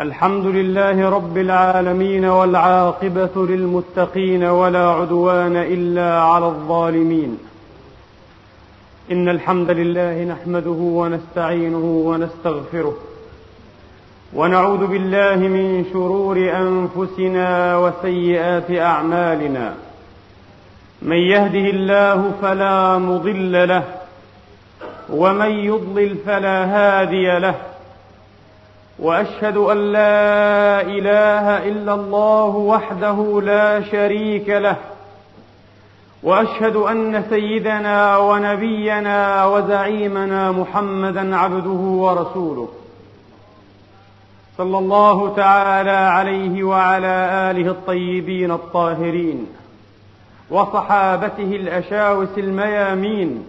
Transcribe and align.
الحمد 0.00 0.46
لله 0.46 1.10
رب 1.10 1.38
العالمين 1.38 2.24
والعاقبة 2.24 3.46
للمتقين 3.46 4.44
ولا 4.44 4.90
عدوان 4.90 5.56
إلا 5.56 6.20
على 6.20 6.46
الظالمين. 6.46 7.38
إن 9.12 9.28
الحمد 9.28 9.70
لله 9.70 10.24
نحمده 10.24 10.70
ونستعينه 10.70 12.02
ونستغفره 12.08 12.96
ونعوذ 14.34 14.86
بالله 14.86 15.36
من 15.36 15.84
شرور 15.92 16.36
أنفسنا 16.36 17.76
وسيئات 17.76 18.70
أعمالنا. 18.70 19.74
من 21.02 21.16
يهده 21.16 21.70
الله 21.76 22.32
فلا 22.42 22.98
مضل 22.98 23.68
له 23.68 23.84
ومن 25.10 25.50
يضلل 25.50 26.16
فلا 26.26 26.64
هادي 26.64 27.38
له 27.38 27.54
وأشهد 28.98 29.56
أن 29.56 29.92
لا 29.92 30.80
إله 30.80 31.68
إلا 31.68 31.94
الله 31.94 32.56
وحده 32.56 33.40
لا 33.44 33.82
شريك 33.82 34.48
له 34.48 34.76
وأشهد 36.22 36.76
أن 36.76 37.24
سيدنا 37.30 38.16
ونبينا 38.16 39.46
وزعيمنا 39.46 40.52
محمدا 40.52 41.36
عبده 41.36 41.70
ورسوله. 42.04 42.68
صلى 44.58 44.78
الله 44.78 45.34
تعالى 45.36 45.90
عليه 45.90 46.64
وعلى 46.64 47.50
آله 47.50 47.70
الطيبين 47.70 48.50
الطاهرين 48.50 49.46
وصحابته 50.50 51.56
الأشاوس 51.56 52.38
الميامين 52.38 53.44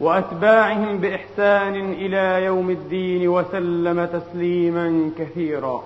وأتباعهم 0.00 0.98
بإحسان 0.98 1.92
إلى 1.92 2.44
يوم 2.44 2.70
الدين 2.70 3.28
وسلم 3.28 4.04
تسليما 4.04 5.10
كثيرا. 5.18 5.82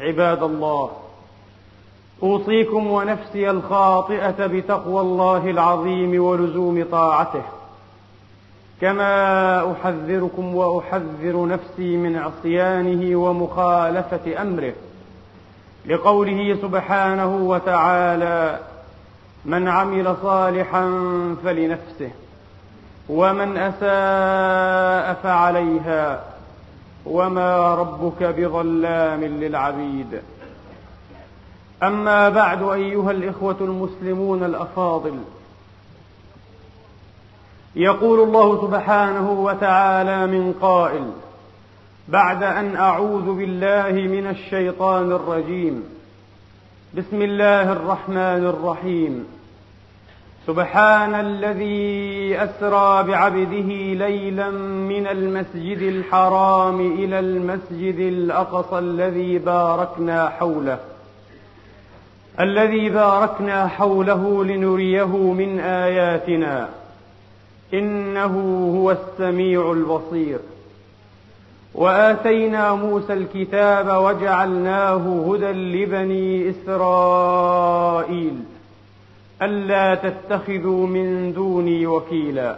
عباد 0.00 0.42
الله 0.42 0.90
أوصيكم 2.22 2.86
ونفسي 2.86 3.50
الخاطئة 3.50 4.46
بتقوى 4.46 5.00
الله 5.00 5.50
العظيم 5.50 6.24
ولزوم 6.24 6.84
طاعته. 6.90 7.42
كما 8.80 9.72
أحذركم 9.72 10.54
وأحذر 10.54 11.46
نفسي 11.46 11.96
من 11.96 12.16
عصيانه 12.16 13.16
ومخالفة 13.16 14.42
أمره. 14.42 14.72
لقوله 15.86 16.56
سبحانه 16.62 17.36
وتعالى 17.36 18.60
من 19.44 19.68
عمل 19.68 20.16
صالحا 20.22 20.84
فلنفسه 21.44 22.10
ومن 23.08 23.56
أساء 23.56 25.14
فعليها 25.22 26.24
وما 27.06 27.74
ربك 27.74 28.22
بظلام 28.22 29.24
للعبيد. 29.24 30.20
أما 31.82 32.28
بعد 32.28 32.62
أيها 32.62 33.10
الإخوة 33.10 33.56
المسلمون 33.60 34.44
الأفاضل 34.44 35.18
يقول 37.76 38.20
الله 38.20 38.62
سبحانه 38.62 39.30
وتعالى 39.30 40.26
من 40.26 40.54
قائل 40.60 41.10
بعد 42.08 42.42
أن 42.42 42.76
أعوذ 42.76 43.34
بالله 43.34 43.92
من 43.92 44.26
الشيطان 44.26 45.12
الرجيم 45.12 45.84
بسم 46.94 47.22
الله 47.22 47.72
الرحمن 47.72 48.46
الرحيم. 48.46 49.26
سبحان 50.46 51.14
الذي 51.14 52.36
أسرى 52.36 53.02
بعبده 53.02 53.70
ليلا 54.06 54.50
من 54.90 55.06
المسجد 55.06 55.78
الحرام 55.78 56.80
إلى 56.80 57.18
المسجد 57.18 57.98
الأقصى 57.98 58.78
الذي 58.78 59.38
باركنا 59.38 60.28
حوله 60.28 60.78
الذي 62.40 62.88
باركنا 62.90 63.68
حوله 63.68 64.44
لنريه 64.44 65.16
من 65.16 65.60
آياتنا 65.60 66.68
إنه 67.74 68.34
هو 68.76 68.90
السميع 68.90 69.72
البصير. 69.72 70.38
وآتينا 71.74 72.74
موسى 72.74 73.12
الكتاب 73.12 74.02
وجعلناه 74.02 75.24
هدى 75.28 75.52
لبني 75.52 76.50
إسرائيل. 76.50 78.34
ألا 79.44 79.94
تتخذوا 79.94 80.86
من 80.86 81.32
دوني 81.32 81.86
وكيلا. 81.86 82.56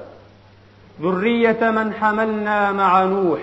ذرية 1.03 1.71
من 1.71 1.93
حملنا 1.93 2.73
مع 2.73 3.05
نوح 3.05 3.41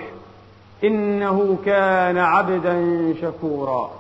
إنه 0.84 1.58
كان 1.66 2.18
عبدا 2.18 3.14
شكورا. 3.22 3.92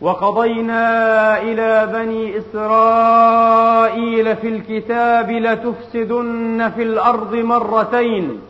وقضينا 0.00 1.42
إلى 1.42 1.86
بني 1.92 2.38
إسرائيل 2.38 4.36
في 4.36 4.48
الكتاب 4.48 5.30
لتفسدن 5.30 6.70
في 6.76 6.82
الأرض 6.82 7.34
مرتين. 7.34 8.40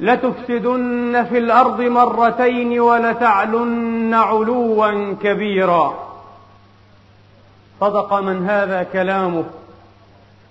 لتفسدن 0.00 1.24
في 1.30 1.38
الأرض 1.38 1.80
مرتين 1.80 2.80
ولتعلن 2.80 4.14
علوا 4.14 5.14
كبيرا. 5.22 6.07
صدق 7.80 8.14
من 8.14 8.48
هذا 8.48 8.82
كلامه 8.82 9.44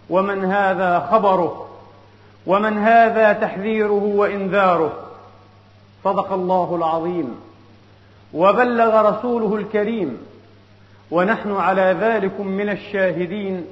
ومن 0.09 0.45
هذا 0.45 1.07
خبره 1.11 1.67
ومن 2.47 2.77
هذا 2.77 3.33
تحذيره 3.33 4.03
وإنذاره. 4.03 4.93
صدق 6.03 6.33
الله 6.33 6.75
العظيم. 6.75 7.35
وبلغ 8.33 9.09
رسوله 9.09 9.55
الكريم. 9.55 10.17
ونحن 11.11 11.55
على 11.55 11.97
ذلك 12.01 12.39
من 12.39 12.69
الشاهدين. 12.69 13.65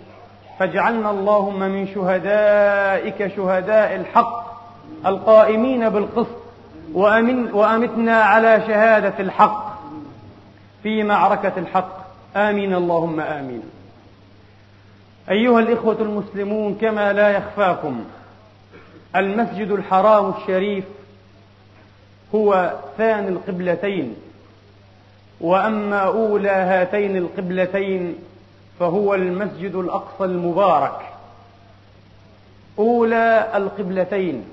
فاجعلنا 0.59 1.11
اللهم 1.11 1.59
من 1.59 1.87
شهدائك 1.87 3.35
شهداء 3.35 3.95
الحق 3.95 4.45
القائمين 5.05 5.89
بالقسط 5.89 6.37
وأمتنا 7.53 8.23
على 8.23 8.63
شهادة 8.67 9.13
الحق 9.19 9.79
في 10.83 11.03
معركة 11.03 11.53
الحق. 11.57 12.04
آمين 12.35 12.73
اللهم 12.73 13.19
آمين. 13.19 13.61
أيها 15.31 15.59
الإخوة 15.59 15.97
المسلمون 16.01 16.75
كما 16.81 17.13
لا 17.13 17.29
يخفاكم 17.29 18.03
المسجد 19.15 19.71
الحرام 19.71 20.33
الشريف 20.37 20.83
هو 22.35 22.73
ثاني 22.97 23.27
القبلتين 23.29 24.15
وأما 25.41 25.99
أولى 25.99 26.49
هاتين 26.49 27.17
القبلتين 27.17 28.15
فهو 28.79 29.13
المسجد 29.15 29.75
الأقصى 29.75 30.23
المبارك. 30.25 30.99
أولى 32.79 33.51
القبلتين 33.55 34.43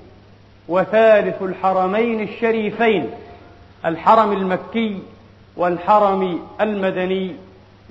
وثالث 0.67 1.41
الحرمين 1.41 2.21
الشريفين 2.21 3.09
الحرم 3.85 4.31
المكي 4.31 4.99
والحرم 5.57 6.39
المدني 6.61 7.35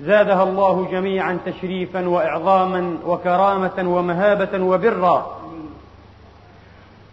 زادها 0.01 0.43
الله 0.43 0.87
جميعا 0.91 1.39
تشريفا 1.45 2.07
واعظاما 2.07 2.97
وكرامه 3.05 3.95
ومهابة 3.97 4.63
وبرا. 4.63 5.39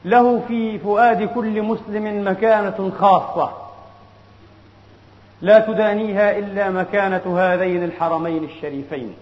له 0.05 0.43
في 0.49 0.79
فؤاد 0.79 1.23
كل 1.23 1.63
مسلم 1.63 2.29
مكانة 2.29 2.93
خاصة. 3.01 3.51
لا 5.43 5.59
تدانيها 5.59 6.39
إلا 6.39 6.71
مكانة 6.71 7.39
هذين 7.39 7.85
الحرمين 7.85 8.45
الشريفين. 8.45 9.15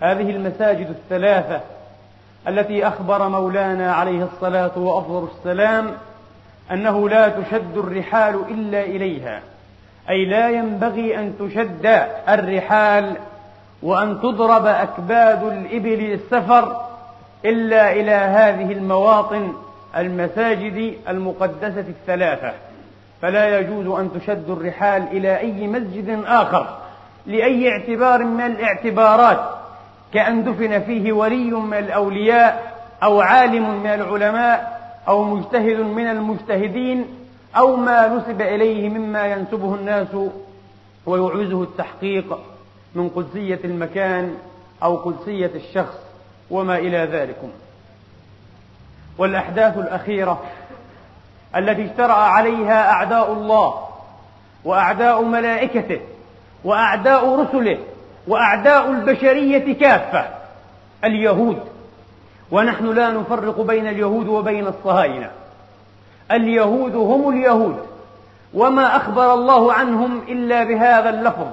هذه 0.00 0.30
المساجد 0.30 0.88
الثلاثة 0.88 1.60
التي 2.48 2.88
أخبر 2.88 3.28
مولانا 3.28 3.92
عليه 3.92 4.28
الصلاة 4.34 4.78
وأفضل 4.78 5.28
السلام 5.36 5.92
أنه 6.72 7.08
لا 7.08 7.28
تشد 7.28 7.76
الرحال 7.76 8.34
إلا 8.50 8.82
إليها. 8.82 9.42
أي 10.10 10.24
لا 10.24 10.50
ينبغي 10.50 11.18
أن 11.18 11.34
تشد 11.38 11.86
الرحال 12.28 13.16
وأن 13.82 14.20
تضرب 14.20 14.66
أكباد 14.66 15.42
الإبل 15.42 15.98
للسفر 15.98 16.80
إلا 17.44 17.92
إلى 17.92 18.12
هذه 18.12 18.72
المواطن 18.72 19.52
المساجد 19.96 20.94
المقدسة 21.08 21.84
الثلاثة. 21.88 22.52
فلا 23.22 23.58
يجوز 23.58 23.86
أن 23.86 24.10
تشد 24.12 24.50
الرحال 24.50 25.02
إلى 25.12 25.38
أي 25.38 25.66
مسجد 25.66 26.22
آخر 26.26 26.66
لأي 27.26 27.68
اعتبار 27.72 28.24
من 28.24 28.46
الاعتبارات 28.46 29.40
كأن 30.14 30.44
دفن 30.44 30.80
فيه 30.80 31.12
ولي 31.12 31.50
من 31.50 31.78
الأولياء 31.78 32.72
أو 33.02 33.20
عالم 33.20 33.80
من 33.80 33.86
العلماء 33.86 34.80
أو 35.08 35.24
مجتهد 35.24 35.80
من 35.80 36.06
المجتهدين 36.06 37.06
أو 37.56 37.76
ما 37.76 38.08
نسب 38.08 38.42
إليه 38.42 38.88
مما 38.88 39.26
ينسبه 39.26 39.74
الناس 39.74 40.08
ويعوزه 41.06 41.62
التحقيق 41.62 42.38
من 42.94 43.08
قدسية 43.08 43.60
المكان 43.64 44.34
أو 44.82 44.96
قدسية 44.96 45.50
الشخص 45.54 45.98
وما 46.50 46.78
إلى 46.78 46.98
ذلكم. 46.98 47.48
والأحداث 49.18 49.78
الأخيرة 49.78 50.42
التي 51.56 51.84
اجترا 51.84 52.12
عليها 52.12 52.90
أعداء 52.90 53.32
الله 53.32 53.88
وأعداء 54.64 55.22
ملائكته 55.22 56.00
وأعداء 56.64 57.40
رسله 57.40 57.78
وأعداء 58.26 58.90
البشرية 58.90 59.74
كافة 59.74 60.28
اليهود. 61.04 61.60
ونحن 62.50 62.86
لا 62.86 63.10
نفرق 63.10 63.60
بين 63.60 63.88
اليهود 63.88 64.28
وبين 64.28 64.66
الصهاينة. 64.66 65.30
اليهود 66.32 66.94
هم 66.94 67.28
اليهود. 67.28 67.76
وما 68.54 68.96
أخبر 68.96 69.34
الله 69.34 69.72
عنهم 69.72 70.20
إلا 70.28 70.64
بهذا 70.64 71.10
اللفظ. 71.10 71.46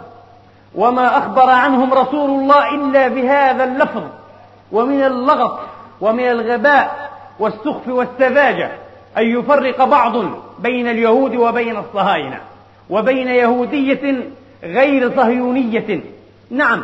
وما 0.75 1.17
أخبر 1.17 1.49
عنهم 1.49 1.93
رسول 1.93 2.29
الله 2.29 2.75
إلا 2.75 3.07
بهذا 3.07 3.63
اللفظ. 3.63 4.03
ومن 4.71 5.03
اللغط 5.03 5.59
ومن 6.01 6.23
الغباء 6.23 7.09
والسخف 7.39 7.87
والسذاجة 7.87 8.71
أن 9.17 9.23
يفرق 9.23 9.83
بعض 9.83 10.13
بين 10.59 10.87
اليهود 10.87 11.35
وبين 11.35 11.77
الصهاينة. 11.77 12.39
وبين 12.89 13.27
يهودية 13.27 14.15
غير 14.63 15.15
صهيونية. 15.15 16.01
نعم 16.49 16.83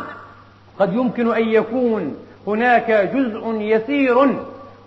قد 0.78 0.92
يمكن 0.92 1.34
أن 1.34 1.48
يكون 1.48 2.16
هناك 2.46 2.90
جزء 2.90 3.56
يسير 3.60 4.36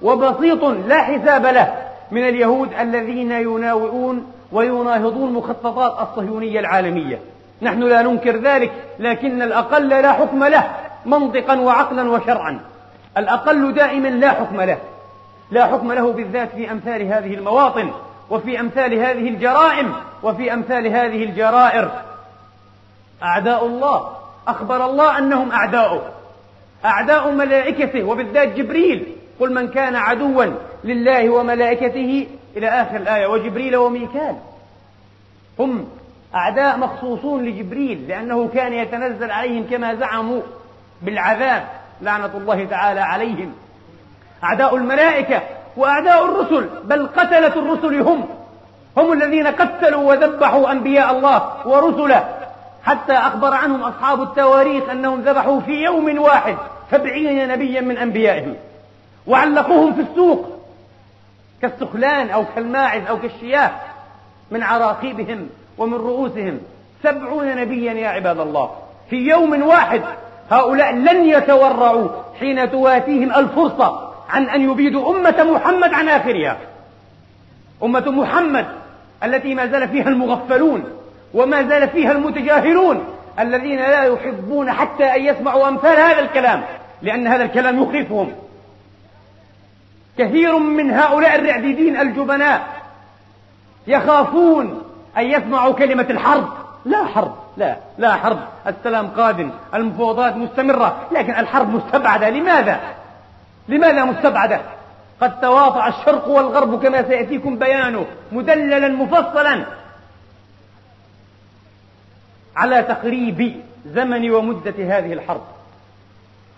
وبسيط 0.01 0.63
لا 0.63 1.04
حساب 1.04 1.45
له. 1.45 1.87
من 2.12 2.27
اليهود 2.27 2.74
الذين 2.80 3.31
يناوئون 3.31 4.31
ويناهضون 4.51 5.33
مخططات 5.33 6.07
الصهيونية 6.09 6.59
العالمية. 6.59 7.19
نحن 7.62 7.83
لا 7.83 8.01
ننكر 8.01 8.36
ذلك 8.38 8.71
لكن 9.00 9.42
الأقل 9.42 9.89
لا 9.89 10.13
حكم 10.13 10.44
له 10.44 10.71
منطقا 11.06 11.59
وعقلا 11.59 12.12
وشرعا. 12.12 12.59
الأقل 13.18 13.74
دائما 13.74 14.07
لا 14.07 14.31
حكم 14.31 14.62
له. 14.62 14.77
لا 15.51 15.65
حكم 15.65 15.94
له 15.94 16.13
بالذات 16.13 16.50
في 16.51 16.71
أمثال 16.71 17.01
هذه 17.01 17.33
المواطن 17.33 17.92
وفي 18.30 18.59
أمثال 18.59 18.94
هذه 18.94 19.30
الجرائم 19.30 19.94
وفي 20.24 20.54
أمثال 20.54 20.88
هذه 20.88 21.24
الجرائر. 21.24 21.92
أعداء 23.24 23.65
الله 23.65 24.09
أخبر 24.48 24.86
الله 24.86 25.18
أنهم 25.18 25.51
أعداؤه. 25.51 26.01
أعداء 26.86 27.31
ملائكته 27.31 28.04
وبالذات 28.04 28.48
جبريل. 28.48 29.06
قل 29.39 29.54
من 29.54 29.68
كان 29.68 29.95
عدوا 29.95 30.45
لله 30.84 31.30
وملائكته 31.30 32.28
إلى 32.58 32.68
آخر 32.68 32.96
الآية 32.96 33.28
وجبريل 33.28 33.76
وميكال. 33.76 34.36
هم 35.60 35.88
أعداء 36.36 36.78
مخصوصون 36.78 37.46
لجبريل 37.46 38.08
لأنه 38.08 38.48
كان 38.54 38.74
يتنزل 38.74 39.32
عليهم 39.32 39.66
كما 39.72 39.96
زعموا 39.96 40.42
بالعذاب 41.02 41.68
لعنة 42.02 42.32
الله 42.38 42.66
تعالى 42.66 43.00
عليهم. 43.00 43.54
أعداء 44.44 44.76
الملائكة 44.76 45.42
وأعداء 45.78 46.26
الرسل 46.26 46.70
بل 46.84 47.08
قتلة 47.08 47.48
الرسل 47.48 48.02
هم. 48.02 48.26
هم 48.98 49.14
الذين 49.14 49.48
قتلوا 49.48 50.10
وذبحوا 50.10 50.72
أنبياء 50.72 51.18
الله 51.18 51.68
ورسله. 51.68 52.30
حتى 52.84 53.14
أخبر 53.14 53.54
عنهم 53.54 53.84
أصحاب 53.84 54.22
التواريخ 54.22 54.90
أنهم 54.90 55.22
ذبحوا 55.22 55.60
في 55.60 55.72
يوم 55.72 56.20
واحد 56.20 56.58
سبعين 56.92 57.48
نبيا 57.48 57.82
من 57.82 57.98
أنبيائهم. 57.98 58.56
وعلقوهم 59.28 59.94
في 59.94 60.02
السوق. 60.02 60.56
كالسخلان 61.62 62.30
أو 62.30 62.45
كالماعز 62.56 63.01
أو 63.09 63.19
كالشياه 63.19 63.71
من 64.51 64.63
عراقيبهم 64.63 65.50
ومن 65.77 65.94
رؤوسهم. 65.94 66.59
سبعون 67.04 67.56
نبيا 67.56 67.94
يا 67.94 68.09
عباد 68.09 68.39
الله. 68.39 68.71
في 69.09 69.15
يوم 69.15 69.63
واحد 69.63 70.01
هؤلاء 70.51 70.95
لن 70.95 71.25
يتورعوا 71.25 72.09
حين 72.39 72.71
تواتيهم 72.71 73.36
الفرصة 73.36 74.13
عن 74.30 74.50
أن 74.50 74.69
يبيدوا 74.69 75.15
أمة 75.15 75.44
محمد 75.44 75.94
عن 75.94 76.09
آخرها. 76.09 76.57
أمة 77.83 78.12
محمد 78.12 78.65
التي 79.24 79.56
ما 79.56 79.68
زال 79.68 79.89
فيها 79.89 80.07
المغفلون 80.07 80.83
وما 81.33 81.63
زال 81.63 81.89
فيها 81.89 82.12
المتجاهلون 82.12 83.04
الذين 83.39 83.80
لا 83.80 84.04
يحبون 84.04 84.71
حتى 84.71 85.04
أن 85.04 85.21
يسمعوا 85.21 85.68
أمثال 85.68 86.00
هذا 86.00 86.19
الكلام 86.19 86.63
لأن 87.01 87.27
هذا 87.27 87.44
الكلام 87.44 87.83
يخيفهم. 87.83 88.31
كثير 90.18 90.58
من 90.58 90.92
هؤلاء 90.92 91.36
الرعديدين 91.36 91.98
الجبناء 91.98 92.68
يخافون 93.88 94.81
أن 95.18 95.25
يسمعوا 95.25 95.74
كلمة 95.74 96.06
الحرب. 96.10 96.50
لا 96.86 97.06
حرب 97.06 97.36
لا 97.58 97.78
لا 97.98 98.16
حرب. 98.16 98.40
السلام 98.68 99.08
قادم 99.08 99.50
المفاوضات 99.74 100.36
مستمرة 100.36 101.08
لكن 101.12 101.36
الحرب 101.36 101.74
مستبعدة. 101.75 102.30
لماذا؟ 102.30 102.80
لماذا 103.68 104.06
مستبعدة؟ 104.06 104.62
قد 105.22 105.42
تواطأ 105.42 105.88
الشرق 105.88 106.28
والغرب 106.28 106.84
كما 106.84 107.04
سيأتيكم 107.04 107.58
بيانه 107.58 108.06
مدللا 108.31 108.88
مفصلا 108.88 109.66
على 112.56 112.84
تقريب 112.84 113.62
زمن 113.86 114.31
ومدة 114.31 114.98
هذه 114.98 115.14
الحرب. 115.14 115.56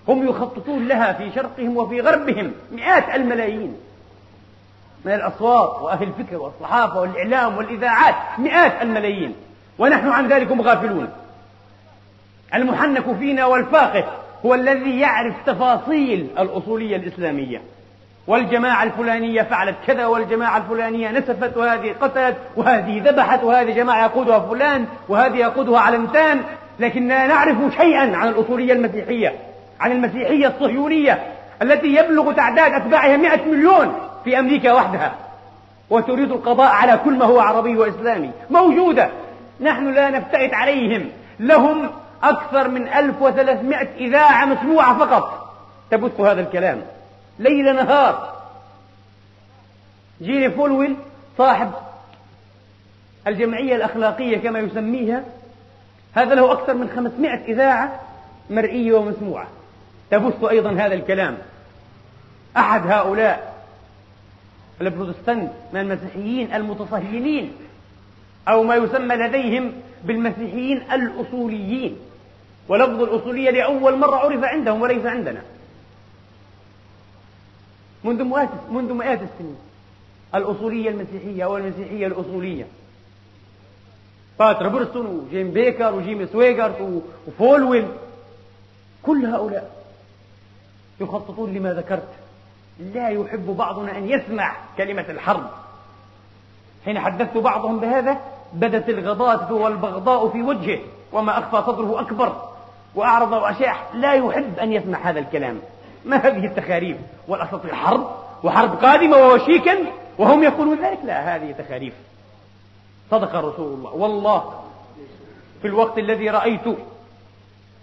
هم 0.07 0.27
يخططون 0.27 0.87
لها 0.87 1.13
في 1.13 1.31
شرقهم 1.35 1.77
وفي 1.77 2.01
غربهم 2.01 2.51
مئات 2.71 3.15
الملايين 3.15 3.75
من 5.05 5.11
الأصوات 5.11 5.81
وأهل 5.81 6.07
الفكر 6.07 6.37
والصحافة 6.37 7.01
والإعلام 7.01 7.57
والإذاعات 7.57 8.15
مئات 8.37 8.81
الملايين. 8.81 9.35
ونحن 9.79 10.09
عن 10.09 10.27
ذلك 10.27 10.51
غافلون 10.61 11.09
المحنك 12.55 13.15
فينا 13.15 13.45
والفاقه 13.45 14.05
هو 14.45 14.53
الذي 14.53 14.99
يعرف 14.99 15.35
تفاصيل 15.45 16.27
الأصولية 16.39 16.95
الإسلامية. 16.95 17.61
والجماعة 18.27 18.83
الفلانية 18.83 19.41
فعلت 19.41 19.75
كذا 19.87 20.05
والجماعة 20.05 20.57
الفلانية 20.57 21.11
نسفت 21.11 21.57
وهذه 21.57 21.95
قتلت 22.01 22.37
وهذه 22.55 23.01
ذبحت 23.05 23.43
وهذه 23.43 23.71
جماعة 23.71 24.03
يقودها 24.05 24.39
فلان 24.39 24.85
وهذه 25.09 25.37
يقودها 25.37 25.79
علمتان 25.79 26.41
لكننا 26.79 27.27
نعرف 27.27 27.57
شيئا 27.77 28.15
عن 28.15 28.27
الأصولية 28.27 28.73
المسيحية. 28.73 29.48
عن 29.79 29.91
المسيحية 29.91 30.47
الصهيونية 30.47 31.33
التي 31.61 31.87
يبلغ 31.87 32.31
تعداد 32.31 32.73
أتباعها 32.73 33.17
مئة 33.17 33.45
مليون 33.45 33.93
في 34.23 34.39
أمريكا 34.39 34.73
وحدها. 34.73 35.15
وتريد 35.89 36.31
القضاء 36.31 36.71
على 36.71 36.97
كل 36.97 37.13
ما 37.13 37.25
هو 37.25 37.39
عربي 37.39 37.77
وإسلامي. 37.77 38.31
موجودة. 38.49 39.09
نحن 39.61 39.93
لا 39.93 40.09
نفتئت 40.09 40.53
عليهم. 40.53 41.09
لهم 41.39 41.89
أكثر 42.23 42.67
من 42.67 42.87
1300 42.87 43.87
إذاعة 43.97 44.45
مسموعة 44.45 44.97
فقط. 44.97 45.55
تبث 45.91 46.19
هذا 46.19 46.41
الكلام. 46.41 46.81
ليل 47.39 47.75
نهار. 47.75 48.33
جيري 50.21 50.51
فولويل 50.51 50.95
صاحب 51.37 51.71
الجمعية 53.27 53.75
الأخلاقية 53.75 54.37
كما 54.37 54.59
يسميها 54.59 55.23
هذا 56.13 56.35
له 56.35 56.51
أكثر 56.51 56.73
من 56.73 56.89
500 56.89 57.45
إذاعة 57.47 57.99
مرئية 58.49 58.93
ومسموعة. 58.93 59.47
تبث 60.11 60.43
أيضا 60.43 60.71
هذا 60.71 60.93
الكلام. 60.93 61.37
أحد 62.57 62.87
هؤلاء 62.87 63.65
البروتستانت 64.81 65.51
من 65.73 65.79
المسيحيين 65.79 66.53
المتصهينين 66.53 67.51
أو 68.47 68.63
ما 68.63 68.75
يسمى 68.75 69.15
لديهم 69.15 69.73
بالمسيحيين 70.03 70.77
الأصوليين. 70.77 71.97
ولفظ 72.67 73.01
الأصولية 73.01 73.49
لأول 73.49 73.97
مرة 73.97 74.15
عرف 74.15 74.43
عندهم 74.43 74.81
وليس 74.81 75.05
عندنا. 75.05 75.41
منذ 78.03 78.23
مئات 78.23 78.49
منذ 78.71 78.93
مئات 78.93 79.19
السنين 79.21 79.57
الأصولية 80.35 80.89
المسيحية 80.89 81.43
أو 81.43 81.57
المسيحية 81.57 82.07
الأصولية. 82.07 82.65
باتر 84.39 84.67
برسون 84.67 85.05
وجيم 85.05 85.51
بيكر 85.51 85.95
وجيمس 85.95 86.35
ويجرت 86.35 87.01
وفولويل 87.27 87.87
كل 89.03 89.25
هؤلاء 89.25 89.78
يخططون 91.01 91.53
لما 91.53 91.73
ذكرت. 91.73 92.09
لا 92.79 93.09
يحب 93.09 93.45
بعضنا 93.45 93.97
أن 93.97 94.09
يسمع 94.09 94.55
كلمة 94.77 95.05
الحرب. 95.09 95.49
حين 96.85 96.99
حدثت 96.99 97.37
بعضهم 97.37 97.79
بهذا 97.79 98.17
بدت 98.53 98.89
الغضاضة 98.89 99.55
والبغضاء 99.55 100.29
في 100.29 100.41
وجهه 100.41 100.79
وما 101.11 101.39
أخفى 101.39 101.71
صدره 101.71 102.01
أكبر 102.01 102.41
وأعرض 102.95 103.31
وأشاح. 103.31 103.89
لا 103.93 104.13
يحب 104.13 104.59
أن 104.59 104.73
يسمع 104.73 105.09
هذا 105.09 105.19
الكلام. 105.19 105.59
ما 106.05 106.17
هذه 106.17 106.45
التخاريف؟ 106.45 106.97
والأساطير 107.27 107.75
حرب 107.75 108.07
وحرب 108.43 108.85
قادمة 108.85 109.17
ووشيكا 109.17 109.77
وهم 110.17 110.43
يقولون 110.43 110.85
ذلك. 110.85 110.99
لا 111.03 111.35
هذه 111.35 111.51
تخاريف. 111.51 111.93
صدق 113.11 113.35
رسول 113.35 113.73
الله. 113.73 113.91
والله 113.91 114.53
في 115.61 115.67
الوقت 115.67 115.97
الذي 115.97 116.29
رأيت 116.29 116.67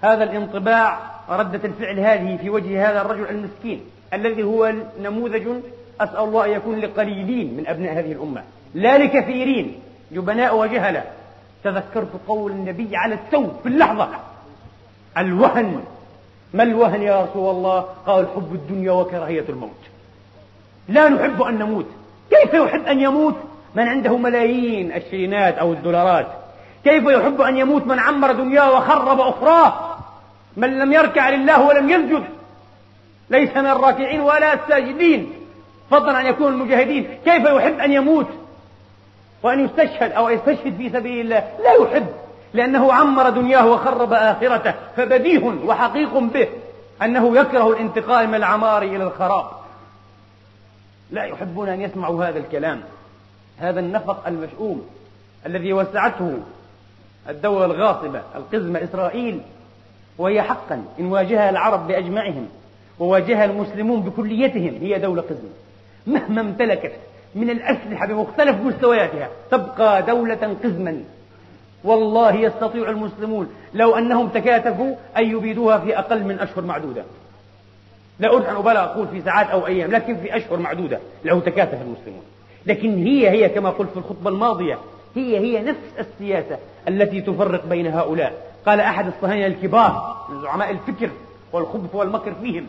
هذا 0.02 0.24
الانطباع 0.24 1.15
ردة 1.28 1.60
الفعل 1.64 2.00
هذه 2.00 2.36
في 2.36 2.50
وجه 2.50 2.90
هذا 2.90 3.00
الرجل 3.00 3.28
المسكين 3.28 3.80
الذي 4.14 4.42
هو 4.42 4.72
نموذج 5.02 5.48
أسأل 6.00 6.18
الله 6.18 6.44
أن 6.44 6.50
يكون 6.50 6.80
لقليلين 6.80 7.56
من 7.56 7.66
أبناء 7.66 7.92
هذه 7.92 8.12
الأمة 8.12 8.42
لا 8.74 8.98
لكثيرين 8.98 9.80
جبناء 10.12 10.56
وجهلة. 10.56 11.04
تذكرت 11.64 12.08
قول 12.28 12.52
النبي 12.52 12.96
على 12.96 13.14
التو 13.14 13.48
في 13.62 13.68
اللحظة. 13.68 14.08
الوهن. 15.18 15.84
ما 16.54 16.62
الوهن 16.62 17.02
يا 17.02 17.22
رسول 17.22 17.50
الله؟ 17.50 17.80
قال 18.06 18.26
حب 18.34 18.54
الدنيا 18.54 18.92
وكراهية 18.92 19.44
الموت. 19.48 19.70
لا 20.88 21.08
نحب 21.08 21.42
أن 21.42 21.58
نموت. 21.58 21.86
كيف 22.30 22.54
يحب 22.54 22.86
أن 22.86 23.00
يموت 23.00 23.34
من 23.74 23.88
عنده 23.88 24.16
ملايين 24.16 24.92
الشرينات 24.92 25.58
أو 25.58 25.72
الدولارات؟ 25.72 26.26
كيف 26.84 27.04
يحب 27.04 27.40
أن 27.40 27.56
يموت 27.56 27.86
من 27.86 27.98
عمر 27.98 28.32
دنياه 28.32 28.76
وخرب 28.76 29.20
أخراه؟ 29.20 29.85
من 30.56 30.78
لم 30.78 30.92
يركع 30.92 31.30
لله 31.30 31.66
ولم 31.66 31.90
يسجد. 31.90 32.24
ليس 33.30 33.56
من 33.56 33.66
الراكعين 33.66 34.20
ولا 34.20 34.54
الساجدين. 34.54 35.32
فضلا 35.90 36.12
عن 36.12 36.26
يكون 36.26 36.52
المجاهدين. 36.52 37.18
كيف 37.24 37.44
يحب 37.44 37.78
أن 37.78 37.92
يموت؟ 37.92 38.26
وأن 39.42 39.64
يستشهد 39.64 40.12
أو 40.12 40.28
يستشهد 40.28 40.76
في 40.76 40.90
سبيل 40.90 41.20
الله. 41.20 41.48
لا 41.62 41.72
يحب. 41.72 42.06
لأنه 42.54 42.92
عمر 42.92 43.30
دنياه 43.30 43.66
وخرب 43.66 44.12
آخرته. 44.12 44.74
فبديه 44.96 45.44
وحقيق 45.64 46.18
به. 46.18 46.48
أنه 47.02 47.38
يكره 47.38 47.72
الانتقال 47.72 48.28
من 48.28 48.34
العمار 48.34 48.82
إلى 48.82 49.04
الخراب. 49.04 49.46
لا 51.10 51.24
يحبون 51.24 51.68
أن 51.68 51.80
يسمعوا 51.80 52.24
هذا 52.24 52.38
الكلام. 52.38 52.80
هذا 53.58 53.80
النفق 53.80 54.26
المشؤوم. 54.26 54.88
الذي 55.46 55.72
وسعته 55.72 56.38
الدولة 57.28 57.64
الغاصبة. 57.64 58.22
القزمة 58.36 58.84
إسرائيل. 58.84 59.40
وهي 60.18 60.42
حقا. 60.42 60.84
إن 61.00 61.06
واجهها 61.06 61.50
العرب 61.50 61.86
بأجمعهم 61.86 62.48
وواجهها 62.98 63.44
المسلمون 63.44 64.00
بكليتهم 64.00 64.74
هي 64.80 64.98
دولة 64.98 65.22
قزمة 65.22 65.50
مهما 66.06 66.40
امتلكت 66.40 66.92
من 67.34 67.50
الأسلحة 67.50 68.06
بمختلف 68.06 68.56
مستوياتها 68.60 69.28
تبقى 69.50 70.02
دولة 70.02 70.56
قزما. 70.64 71.02
والله 71.84 72.34
يستطيع 72.34 72.90
المسلمون 72.90 73.48
لو 73.74 73.94
أنهم 73.94 74.28
تكاتفوا 74.28 74.94
أن 75.16 75.30
يبيدوها 75.30 75.78
في 75.78 75.98
أقل 75.98 76.24
من 76.24 76.38
أشهر 76.38 76.64
معدودة. 76.64 77.04
لا 78.20 78.32
أريد 78.32 78.46
أن 78.46 78.56
أبالغ 78.56 78.80
أقول 78.84 79.08
في 79.08 79.22
ساعات 79.22 79.46
أو 79.46 79.66
أيام 79.66 79.90
لكن 79.90 80.16
في 80.16 80.36
أشهر 80.36 80.58
معدودة 80.58 80.98
لو 81.24 81.40
تكاتف 81.40 81.82
المسلمون. 81.82 82.22
لكن 82.66 83.04
هي 83.06 83.30
هي 83.30 83.48
كما 83.48 83.70
قلت 83.70 83.90
في 83.90 83.96
الخطبة 83.96 84.30
الماضية 84.30 84.78
هي 85.16 85.38
هي 85.38 85.62
نفس 85.62 85.78
السياسة 85.98 86.58
التي 86.88 87.20
تفرق 87.20 87.66
بين 87.66 87.86
هؤلاء. 87.86 88.32
قال 88.66 88.80
أحد 88.80 89.06
الصهاينة 89.06 89.46
الكبار 89.46 90.26
من 90.28 90.42
زعماء 90.42 90.70
الفكر 90.70 91.10
والخبث 91.52 91.94
والمكر 91.94 92.34
فيهم. 92.34 92.66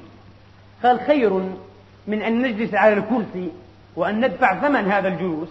قال 0.84 1.00
خير 1.00 1.34
من 2.08 2.22
أن 2.22 2.42
نجلس 2.42 2.74
على 2.74 2.94
الكرسي 2.94 3.52
وأن 3.96 4.26
ندفع 4.26 4.62
ثمن 4.62 4.92
هذا 4.92 5.08
الجلوس 5.08 5.48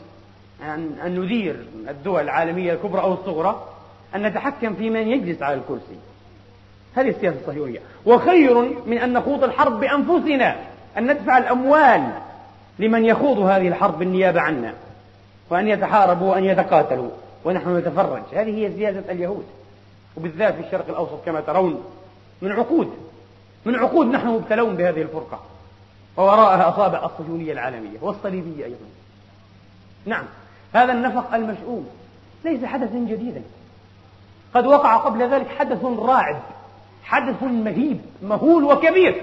أن, 0.62 0.98
أن 1.06 1.20
ندير 1.20 1.56
الدول 1.88 2.22
العالمية 2.22 2.72
الكبرى 2.72 3.00
أو 3.00 3.12
الصغرى 3.12 3.64
أن 4.14 4.22
نتحكم 4.22 4.74
في 4.74 4.90
من 4.90 5.08
يجلس 5.08 5.42
على 5.42 5.54
الكرسي. 5.54 5.98
هذه 6.94 7.08
السياسة 7.08 7.40
الصهيونية. 7.40 7.78
وخير 8.06 8.62
من 8.86 8.98
أن 8.98 9.12
نخوض 9.12 9.44
الحرب 9.44 9.80
بأنفسنا 9.80 10.56
أن 10.98 11.12
ندفع 11.12 11.38
الأموال 11.38 12.10
لمن 12.78 13.04
يخوض 13.04 13.38
هذه 13.38 13.68
الحرب 13.68 13.98
بالنيابة 13.98 14.40
عنا 14.40 14.74
وأن 15.50 15.68
يتحاربوا 15.68 16.30
وأن 16.30 16.44
يتقاتلوا 16.44 17.10
ونحن 17.44 17.76
نتفرج. 17.76 18.22
هذه 18.32 18.58
هي 18.58 18.72
سياسة 18.76 19.02
اليهود. 19.10 19.44
وبالذات 20.16 20.54
في 20.54 20.60
الشرق 20.60 20.88
الأوسط 20.88 21.24
كما 21.26 21.40
ترون 21.40 21.84
من 22.42 22.52
عقود 22.52 22.94
من 23.64 23.74
عقود 23.74 24.06
نحن 24.06 24.28
مبتلون 24.28 24.76
بهذه 24.76 25.02
الفرقة. 25.02 25.40
ووراءها 26.16 26.68
أصابع 26.68 27.04
الصهيونية 27.04 27.52
العالمية 27.52 27.98
والصليبية 28.00 28.64
أيضا. 28.64 28.86
نعم 30.06 30.24
هذا 30.72 30.92
النفق 30.92 31.34
المشؤوم. 31.34 31.88
ليس 32.44 32.64
حدثا 32.64 32.98
جديدا. 32.98 33.42
قد 34.54 34.66
وقع 34.66 34.96
قبل 34.96 35.30
ذلك 35.30 35.48
حدث 35.48 35.84
راعب 35.84 36.42
حدث 37.04 37.42
مهيب 37.42 38.00
مهول 38.22 38.64
وكبير. 38.64 39.22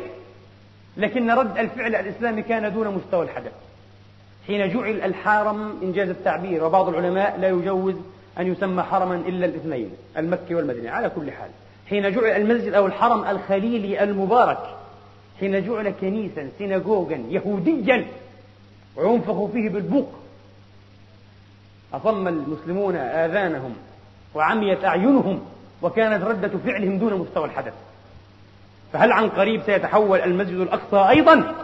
لكن 0.98 1.32
رد 1.32 1.58
الفعل 1.58 1.96
الإسلامي 1.96 2.42
كان 2.42 2.74
دون 2.74 2.88
مستوى 2.88 3.26
الحدث. 3.26 3.52
حين 4.48 4.74
جعل 4.74 5.02
الحرم 5.02 5.80
إنجاز 5.84 6.10
التعبير 6.10 6.64
وبعض 6.64 6.90
العلماء 6.90 7.40
لا 7.40 7.50
يجوز 7.50 7.96
أن 8.40 8.52
يسمى 8.52 8.84
حرما 8.84 9.16
إلا 9.16 9.46
الاثنين 9.46 9.92
المكي 10.18 10.56
والمدني 10.56 10.90
على 10.90 11.10
كل 11.10 11.32
حال. 11.32 11.50
حين 11.90 12.12
جعل 12.12 12.42
المسجد 12.42 12.74
أو 12.74 12.86
الحرم 12.86 13.26
الخليلي 13.26 14.04
المبارك 14.04 14.60
حين 15.40 15.66
جعل 15.66 15.90
كنيسا 16.02 16.50
سيناغوغا 16.58 17.24
يهوديا 17.30 18.06
وينفخ 18.96 19.46
فيه 19.46 19.70
بالبوق 19.70 20.14
أصم 21.94 22.28
المسلمون 22.28 22.96
آذانهم 22.96 23.76
وعميت 24.36 24.86
أعينهم 24.86 25.46
وكانت 25.82 26.24
ردة 26.24 26.52
فعلهم 26.66 26.98
دون 26.98 27.14
مستوى 27.14 27.46
الحدث. 27.46 27.74
فهل 28.94 29.12
عن 29.12 29.30
قريب 29.30 29.62
سيتحول 29.66 30.20
المسجد 30.20 30.58
الأقصى 30.58 31.10
أيضا 31.10 31.56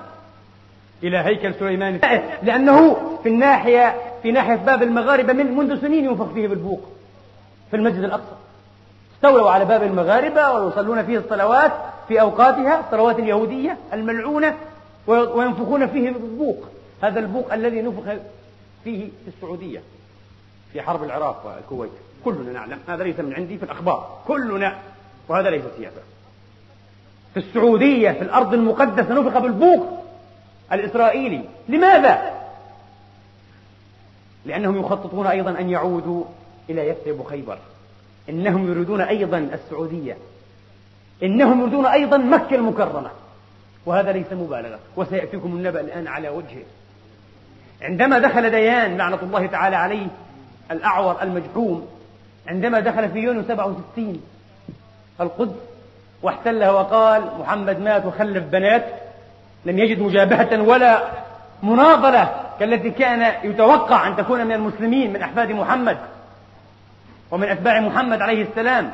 إلى 1.03 1.17
هيكل 1.17 1.53
سليمان؟ 1.53 1.99
لأنه 2.43 2.95
في 3.23 3.29
الناحية 3.29 3.95
في 4.23 4.31
ناحية 4.31 4.55
باب 4.55 4.83
المغاربة 4.83 5.33
من 5.33 5.57
منذ 5.57 5.81
سنين 5.81 6.05
ينفخ 6.05 6.25
فيه 6.33 6.47
بالبوق 6.47 6.81
في 7.69 7.75
المسجد 7.75 8.03
الأقصى. 8.03 8.35
استولوا 9.15 9.51
على 9.51 9.65
باب 9.65 9.83
المغاربة 9.83 10.51
ويصلون 10.51 11.05
فيه 11.05 11.17
الصلوات 11.17 11.71
في 12.07 12.21
أوقاتها 12.21 12.79
الصلوات 12.79 13.19
اليهودية 13.19 13.77
الملعونة 13.93 14.55
وينفخون 15.07 15.87
فيه 15.87 16.11
بالبوق. 16.11 16.63
هذا 17.01 17.19
البوق 17.19 17.53
الذي 17.53 17.81
نفخ 17.81 18.03
فيه 18.83 19.09
في 19.25 19.27
السعودية 19.27 19.81
في 20.73 20.81
حرب 20.81 21.03
العراق 21.03 21.45
والكويت. 21.45 21.91
كلنا 22.25 22.51
نعلم 22.51 22.79
هذا 22.87 23.03
ليس 23.03 23.19
من 23.19 23.33
عندي 23.33 23.57
في 23.57 23.63
الأخبار. 23.63 24.17
كلنا. 24.27 24.77
وهذا 25.27 25.49
ليس 25.49 25.63
سياسة. 25.77 26.01
في 27.33 27.39
السعودية 27.39 28.11
في 28.11 28.21
الأرض 28.21 28.53
المقدسة 28.53 29.13
نفخ 29.13 29.37
بالبوق 29.37 30.03
الإسرائيلي. 30.71 31.41
لماذا؟ 31.69 32.38
لأنهم 34.49 34.79
يخططون 34.79 35.27
أيضا 35.27 35.59
أن 35.59 35.69
يعودوا 35.69 36.23
إلى 36.69 36.87
يثرب 36.87 37.23
خيبر 37.23 37.57
إنهم 38.29 38.71
يريدون 38.71 39.01
أيضا 39.01 39.37
السعودية. 39.37 40.17
إنهم 41.23 41.61
يريدون 41.61 41.85
أيضا 41.85 42.17
مكة 42.17 42.55
المكرمة. 42.55 43.09
وهذا 43.85 44.11
ليس 44.11 44.33
مبالغة. 44.33 44.79
وسيأتيكم 44.97 45.55
النبأ 45.55 45.81
الآن 45.81 46.07
على 46.07 46.29
وجهه. 46.29 46.63
عندما 47.81 48.19
دخل 48.19 48.49
ديان 48.49 48.97
لعنة 48.97 49.19
الله 49.23 49.45
تعالى 49.45 49.75
عليه 49.75 50.07
الأعور 50.71 51.21
المجحوم 51.21 51.87
عندما 52.47 52.79
دخل 52.79 53.09
في 53.09 53.19
يونيو 53.19 53.43
67 53.43 54.21
القدس 55.21 55.55
واحتلها 56.23 56.71
وقال 56.71 57.23
محمد 57.39 57.79
مات 57.79 58.05
وخلف 58.05 58.43
بنات 58.43 58.85
لم 59.65 59.79
يجد 59.79 59.99
مجابهة 59.99 60.61
ولا 60.61 61.03
مناضلة 61.63 62.48
كالتي 62.59 62.89
كان 62.89 63.49
يتوقع 63.49 64.07
أن 64.07 64.15
تكون 64.15 64.45
من 64.45 64.51
المسلمين 64.51 65.13
من 65.13 65.21
أحفاد 65.21 65.51
محمد 65.51 65.97
ومن 67.31 67.47
أتباع 67.47 67.79
محمد 67.79 68.21
عليه 68.21 68.41
السلام. 68.41 68.91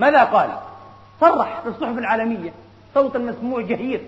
ماذا 0.00 0.24
قال؟ 0.24 0.50
صرح 1.20 1.60
في 1.60 1.68
الصحف 1.68 1.98
العالمية 1.98 2.52
صوتا 2.94 3.18
مسموع 3.18 3.60
جهير. 3.60 4.00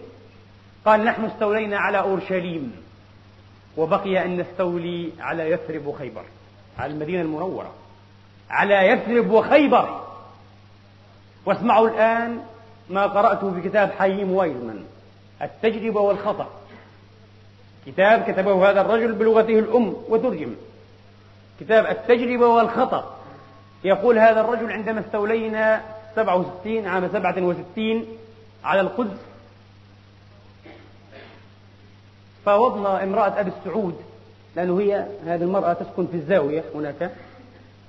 قال 0.85 1.04
نحن 1.04 1.25
استولينا 1.25 1.78
على 1.78 1.99
أورشليم 1.99 2.73
وبقي 3.76 4.25
أن 4.25 4.40
نستولي 4.40 5.12
على 5.21 5.50
يثرب 5.50 5.87
وخيبر 5.87 6.25
على 6.78 6.92
المدينة 6.92 7.23
المنورة 7.23 7.73
على 8.50 8.75
يثرب 8.75 9.30
وخيبر. 9.30 10.00
واسمعوا 11.47 11.88
الآن 11.88 12.40
ما 12.90 13.06
قرأته 13.06 13.54
في 13.54 13.68
كتاب 13.68 13.90
حييم 13.99 14.32
وايزمان 14.32 14.85
التجربة 15.42 16.00
والخطأ. 16.00 16.49
كتاب 17.87 18.23
كتبه 18.23 18.71
هذا 18.71 18.81
الرجل 18.81 19.12
بلغته 19.12 19.59
الأم 19.59 19.97
وترجم. 20.09 20.55
كتاب 21.61 21.87
التجربة 21.87 22.47
والخطأ. 22.47 23.17
يقول 23.85 24.19
هذا 24.19 24.41
الرجل 24.41 24.73
عندما 24.73 25.01
استولينا 25.01 25.81
67 26.17 26.87
عام 26.87 27.09
67 27.09 28.07
على 28.65 28.81
القدس 28.81 29.19
فاوضنا 32.47 33.03
امرأة 33.03 33.41
أبي 33.41 33.51
السعود 33.59 33.95
لأنه 34.57 34.81
هي 34.81 35.07
هذه 35.27 35.43
المرأة 35.43 35.73
تسكن 35.73 36.07
في 36.07 36.15
الزاوية 36.15 36.65
هناك 36.75 37.11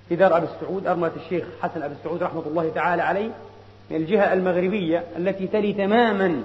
في 0.09 0.15
دار 0.15 0.37
أبي 0.37 0.47
السعود 0.55 0.87
أرملة 0.87 1.11
الشيخ 1.15 1.45
حسن 1.61 1.83
أبي 1.83 1.93
السعود 1.93 2.23
رحمة 2.23 2.43
الله 2.47 2.71
تعالى 2.75 3.01
عليه 3.01 3.29
من 3.89 3.97
الجهة 3.97 4.33
المغربية 4.33 5.03
التي 5.17 5.47
تلي 5.47 5.73
تماما 5.73 6.43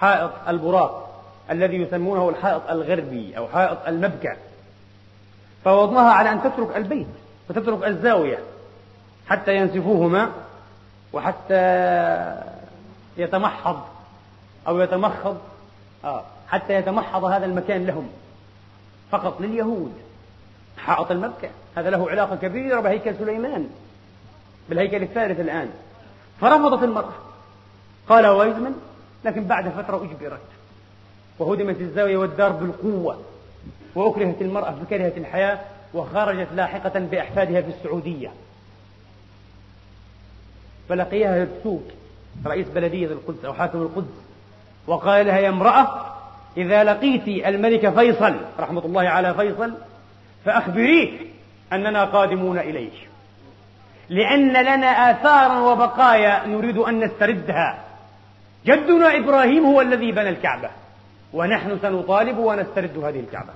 حائط 0.00 0.30
البراق. 0.48 1.09
الذي 1.50 1.76
يسمونه 1.76 2.28
الحائط 2.28 2.70
الغربي 2.70 3.36
أو 3.36 3.48
حائط 3.48 3.78
المبكى. 3.88 4.36
فوضناها 5.64 6.12
على 6.12 6.32
أن 6.32 6.42
تترك 6.42 6.76
البيت 6.76 7.06
وتترك 7.50 7.84
الزاوية 7.84 8.38
حتى 9.28 9.56
ينسفوهما 9.56 10.32
وحتى 11.12 11.62
يتمحض 13.16 13.80
أو 14.68 14.80
يتمخض 14.80 15.38
آه 16.04 16.24
حتى 16.48 16.74
يتمحض 16.74 17.24
هذا 17.24 17.46
المكان 17.46 17.86
لهم 17.86 18.08
فقط 19.10 19.40
لليهود. 19.40 19.92
حائط 20.78 21.10
المبكى 21.10 21.50
هذا 21.76 21.90
له 21.90 22.10
علاقة 22.10 22.36
كبيرة 22.36 22.80
بهيكل 22.80 23.16
سليمان 23.16 23.70
بالهيكل 24.68 25.02
الثالث 25.02 25.40
الآن. 25.40 25.70
فرفضت 26.40 26.82
المرأة. 26.82 27.12
قال 28.08 28.26
وايزمان 28.26 28.74
لكن 29.24 29.44
بعد 29.44 29.68
فترة 29.68 29.96
أجبرت. 29.96 30.40
وهدمت 31.40 31.80
الزاوية 31.80 32.16
والدار 32.16 32.52
بالقوة 32.52 33.22
وأكرهت 33.94 34.42
المرأة 34.42 34.70
فكرهت 34.70 35.16
الحياة 35.16 35.58
وخرجت 35.94 36.48
لاحقة 36.54 37.00
بأحفادها 37.00 37.60
في 37.60 37.68
السعودية. 37.68 38.30
فلقيها 40.88 41.42
هرسوك 41.42 41.82
رئيس 42.46 42.68
بلدية 42.68 43.06
القدس 43.06 43.44
أو 43.44 43.52
حاكم 43.54 43.82
القدس 43.82 44.14
وقال 44.86 45.26
لها 45.26 45.38
يا 45.38 45.48
امرأة 45.48 46.06
إذا 46.56 46.84
لقيت 46.84 47.28
الملك 47.46 47.88
فيصل 47.88 48.36
رحمة 48.60 48.84
الله 48.84 49.08
على 49.08 49.34
فيصل 49.34 49.74
فأخبريه 50.44 51.18
أننا 51.72 52.04
قادمون 52.04 52.58
إليك. 52.58 53.08
لأن 54.08 54.48
لنا 54.48 55.10
آثارا 55.10 55.58
وبقايا 55.58 56.46
نريد 56.46 56.78
أن 56.78 57.04
نستردها. 57.04 57.84
جدنا 58.66 59.16
إبراهيم 59.16 59.64
هو 59.64 59.80
الذي 59.80 60.12
بنى 60.12 60.28
الكعبة. 60.28 60.70
ونحن 61.32 61.78
سنطالب 61.82 62.38
ونسترد 62.38 62.98
هذه 62.98 63.20
الكعبة. 63.20 63.52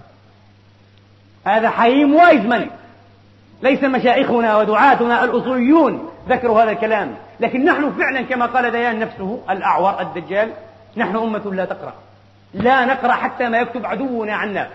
هذا 1.47 1.71
حييم 1.71 2.15
وايزمان 2.15 2.71
ليس 3.63 3.85
مشايخنا 3.85 4.57
ودعاتنا 4.57 5.25
الأصوليون 5.25 6.11
ذكروا 6.29 6.63
هذا 6.63 6.71
الكلام. 6.71 7.15
لكن 7.41 7.65
نحن 7.65 7.93
فعلا 7.93 8.23
كما 8.23 8.47
قال 8.47 8.71
ديان 8.71 8.99
نفسه 8.99 9.41
الأعور 9.51 10.01
الدجال 10.01 10.51
نحن 10.97 11.17
أمة 11.17 11.53
لا 11.55 11.65
تقرأ. 11.65 11.95
لا 12.55 12.85
نقرأ 12.85 13.13
حتى 13.13 13.49
ما 13.49 13.59
يكتب 13.59 13.87
عدونا 13.87 14.35
عنا. 14.35 14.69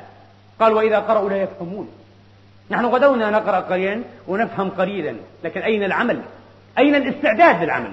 قال 0.59 0.73
وإذا 0.73 0.99
قرأوا 0.99 1.29
لا 1.29 1.43
يفهمون. 1.43 1.89
نحن 2.71 2.85
غدونا 2.85 3.29
نقرأ 3.29 3.59
قليلا 3.59 4.01
ونفهم 4.27 4.69
قليلا. 4.69 5.15
لكن 5.43 5.61
أين 5.61 5.83
العمل؟ 5.83 6.21
أين 6.77 6.95
الاستعداد 6.95 7.63
للعمل؟ 7.63 7.91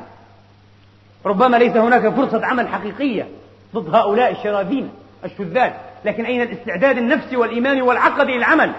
ربما 1.26 1.56
ليس 1.56 1.76
هناك 1.76 2.08
فرصة 2.08 2.46
عمل 2.46 2.68
حقيقية. 2.68 3.28
ضد 3.74 3.94
هؤلاء 3.94 4.32
الشراذين 4.32 4.90
الشذاذ. 5.24 5.70
لكن 6.04 6.24
أين 6.24 6.42
الاستعداد 6.42 6.98
النفسي 6.98 7.36
والإيماني 7.36 7.82
والعقدي 7.82 8.32
للعمل؟ 8.32 8.72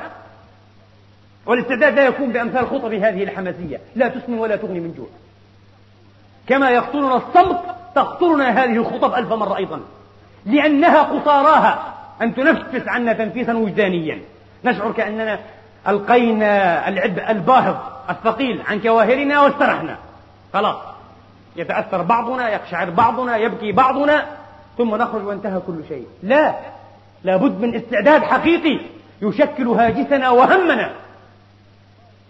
والاستعداد 1.45 1.95
لا 1.95 2.05
يكون 2.05 2.31
بأمثال 2.31 2.67
خطب 2.67 2.93
هذه 2.93 3.23
الحماسية. 3.23 3.79
لا 3.95 4.07
تسمن 4.07 4.39
ولا 4.39 4.55
تغني 4.55 4.79
من 4.79 4.93
جوع. 4.97 5.07
كما 6.47 6.69
يخطرنا 6.69 7.15
الصمت 7.15 7.59
تخطرنا 7.95 8.63
هذه 8.63 8.75
الخطب 8.75 9.13
ألف 9.13 9.33
مرة 9.33 9.57
أيضا. 9.57 9.81
لأنها 10.45 11.03
قصاراها. 11.03 11.93
أن 12.21 12.35
تنفس 12.35 12.87
عنا 12.87 13.13
تنفيسا 13.13 13.53
وجدانيا. 13.53 14.21
نشعر 14.65 14.91
كأننا 14.91 15.39
ألقينا 15.87 16.87
العبء 16.87 17.31
الباهظ 17.31 17.75
الثقيل 18.09 18.61
عن 18.67 18.79
كواهرنا 18.79 19.41
واسترحنا. 19.41 19.97
خلاص. 20.53 20.77
يتأثر 21.55 22.01
بعضنا 22.01 22.49
يقشعر 22.49 22.89
بعضنا 22.89 23.37
يبكي 23.37 23.71
بعضنا. 23.71 24.25
ثم 24.77 24.95
نخرج 24.95 25.25
وانتهى 25.25 25.59
كل 25.67 25.81
شيء. 25.87 26.07
لا 26.23 26.55
لابد 27.23 27.61
من 27.61 27.75
استعداد 27.75 28.21
حقيقي 28.21 28.79
يشكل 29.21 29.67
هاجسنا 29.67 30.29
وهمنا 30.29 30.93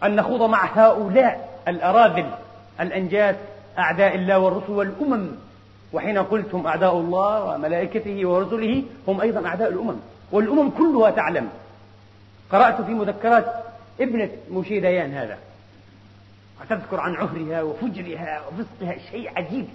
أن 0.04 0.16
نخوض 0.16 0.50
مع 0.50 0.66
هؤلاء 0.66 1.60
الأراذل 1.68 2.30
الأنجاس 2.80 3.36
أعداء 3.78 4.16
الله 4.16 4.40
والرسل 4.40 4.72
والأمم. 4.72 5.28
وحين 5.94 6.18
قلتم 6.18 6.68
أعداء 6.68 6.98
الله 6.98 7.44
وملائكته 7.44 8.26
ورسله 8.26 8.84
هم 9.08 9.22
أيضا 9.22 9.48
أعداء 9.48 9.70
الأمم. 9.70 9.96
والأمم 10.32 10.70
كلها 10.70 11.12
تعلم. 11.12 11.50
قرأت 12.52 12.82
في 12.82 12.92
مذكرات 12.92 13.46
ابنة 14.02 14.30
موشي 14.52 14.80
ديان 14.80 15.14
هذا. 15.14 15.38
وتذكر 16.62 17.00
عن 17.00 17.16
عهرها 17.16 17.62
وفجرها 17.62 18.42
وفسقها 18.48 18.98
شيء 19.12 19.32
عجيب. 19.36 19.68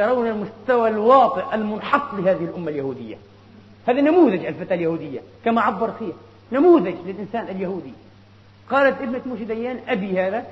ترون 0.00 0.26
المستوى 0.26 0.88
الواطئ 0.88 1.54
المنحط 1.54 2.14
لهذه 2.14 2.44
الأمة 2.44 2.68
اليهودية. 2.70 3.16
هذا 3.88 4.00
نموذج 4.00 4.46
الفتاة 4.46 4.76
اليهودية 4.76 5.20
كما 5.44 5.60
عبر 5.60 5.90
فيها 5.90 6.12
نموذج 6.52 6.94
للإنسان 7.06 7.44
اليهودي. 7.44 7.92
قالت 8.70 9.02
ابنة 9.02 9.20
موشي 9.26 9.44
ديان 9.44 9.78
أبي 9.88 10.20
هذا 10.20 10.44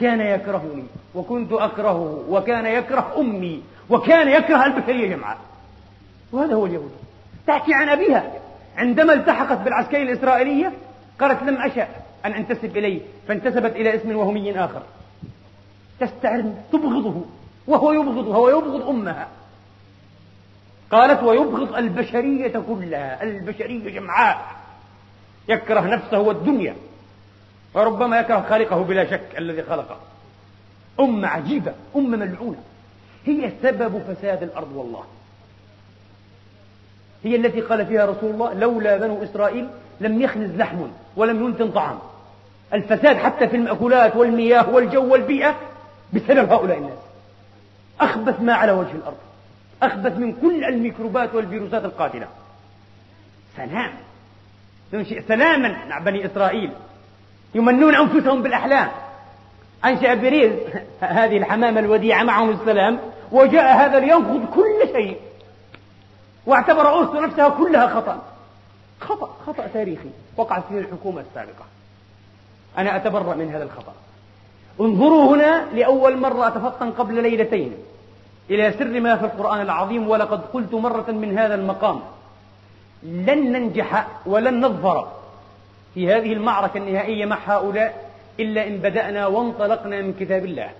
كان 0.00 0.20
يكرهني 0.20 0.84
وكنت 1.14 1.52
أكرهه 1.52 2.24
وكان 2.28 2.66
يكره 2.66 3.12
أمي 3.18 3.62
وكان 3.90 4.28
يكره 4.28 4.66
البشرية 4.66 5.16
جمعاء 5.16 5.38
وهذا 6.32 6.54
هو 6.54 6.66
اليهودي. 6.66 6.94
تحكي 7.46 7.74
عن 7.74 7.88
أبيها. 7.88 8.32
عندما 8.76 9.12
التحقت 9.12 9.58
بالعسكرية 9.58 10.02
الإسرائيلية 10.02 10.72
قالت 11.20 11.42
لم 11.42 11.56
أشأ 11.56 11.88
أن 12.24 12.32
أنتسب 12.32 12.76
إليه 12.76 13.00
فانتسبت 13.28 13.76
إلى 13.76 13.96
اسم 13.96 14.16
وهمي 14.16 14.58
آخر. 14.64 14.82
تستعر 16.00 16.44
تبغضه. 16.72 17.24
وهو 17.66 17.92
يبغضها 17.92 18.38
ويبغض 18.38 18.88
أمها. 18.88 19.28
قالت 20.90 21.22
ويبغض 21.22 21.74
البشرية 21.74 22.62
كلها 22.68 23.22
البشرية 23.22 23.90
جمعاء. 23.90 24.46
يكره 25.48 25.80
نفسه 25.80 26.18
والدنيا. 26.18 26.76
وربما 27.74 28.18
يكره 28.18 28.46
خالقه 28.48 28.82
بلا 28.82 29.10
شك 29.10 29.38
الذي 29.38 29.62
خلقه. 29.62 29.96
أمة 31.00 31.28
عجيبة 31.28 31.74
أمة 31.96 32.16
ملعونة. 32.16 32.58
هي 33.24 33.52
سبب 33.62 33.98
فساد 33.98 34.42
الأرض 34.42 34.72
والله. 34.72 35.04
هي 37.24 37.36
التي 37.36 37.60
قال 37.60 37.86
فيها 37.86 38.06
رسول 38.06 38.30
الله 38.30 38.54
لولا 38.54 38.96
بنو 38.96 39.22
إسرائيل 39.22 39.68
لم 40.00 40.22
يخنز 40.22 40.50
لحم 40.50 40.86
ولم 41.16 41.44
ينتن 41.44 41.70
طعام. 41.70 41.98
الفساد 42.74 43.16
حتى 43.16 43.48
في 43.48 43.56
المأكولات 43.56 44.16
والمياه 44.16 44.70
والجو 44.70 45.12
والبيئة 45.12 45.56
بسبب 46.12 46.52
هؤلاء 46.52 46.78
الناس. 46.78 46.98
أخبث 48.00 48.40
ما 48.40 48.54
على 48.54 48.72
وجه 48.72 48.92
الأرض. 48.92 49.16
أخبث 49.82 50.16
من 50.18 50.32
كل 50.32 50.64
الميكروبات 50.64 51.34
والفيروسات 51.34 51.84
القاتلة. 51.84 52.28
سلام. 53.56 53.90
ننشئ 54.92 55.22
سلاما 55.28 55.86
مع 55.88 55.98
بني 55.98 56.26
إسرائيل. 56.26 56.70
يمنون 57.54 57.94
أنفسهم 57.94 58.42
بالأحلام. 58.42 58.88
أنشأ 59.84 60.14
بريز. 60.14 60.52
هذه 61.00 61.36
الحمامة 61.36 61.80
الوديعة 61.80 62.22
معهم 62.22 62.50
السلام. 62.50 62.98
وجاء 63.32 63.76
هذا 63.76 64.00
لينقض 64.00 64.46
كل 64.54 64.92
شيء. 64.92 65.20
واعتبر 66.46 66.88
أوسطو 66.88 67.20
نفسها 67.20 67.48
كلها 67.48 67.86
خطأ. 67.86 68.22
خطأ 69.00 69.36
خطأ 69.46 69.66
تاريخي. 69.66 70.10
وقعت 70.36 70.62
فيه 70.68 70.78
الحكومة 70.78 71.20
السابقة. 71.20 71.64
أنا 72.78 72.96
أتبرأ 72.96 73.34
من 73.34 73.54
هذا 73.54 73.64
الخطأ. 73.64 73.92
انظروا 74.80 75.36
هنا 75.36 75.64
لأول 75.74 76.16
مرة 76.16 76.48
أتفطن 76.48 76.90
قبل 76.90 77.22
ليلتين 77.22 77.72
إلى 78.50 78.72
سر 78.72 79.00
ما 79.00 79.16
في 79.16 79.24
القرآن 79.24 79.60
العظيم 79.60 80.08
ولقد 80.08 80.40
قلت 80.52 80.74
مرة 80.74 81.10
من 81.10 81.38
هذا 81.38 81.54
المقام. 81.54 82.00
لن 83.02 83.52
ننجح 83.52 84.06
ولن 84.26 84.60
نظفر 84.60 85.08
في 85.94 86.14
هذه 86.14 86.32
المعركة 86.32 86.78
النهائية 86.78 87.24
مع 87.26 87.38
هؤلاء 87.46 88.10
إلا 88.40 88.66
إن 88.66 88.76
بدأنا 88.76 89.26
وانطلقنا 89.26 90.02
من 90.02 90.12
كتاب 90.20 90.44
الله. 90.44 90.70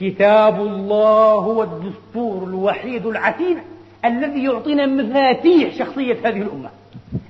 كتاب 0.00 0.60
الله 0.60 1.32
هو 1.32 1.62
الدستور 1.62 2.44
الوحيد 2.44 3.06
العتيد 3.06 3.58
الذي 4.04 4.44
يعطينا 4.44 4.86
مفاتيح 4.86 5.74
شخصية 5.74 6.18
هذه 6.24 6.42
الأمة. 6.42 6.70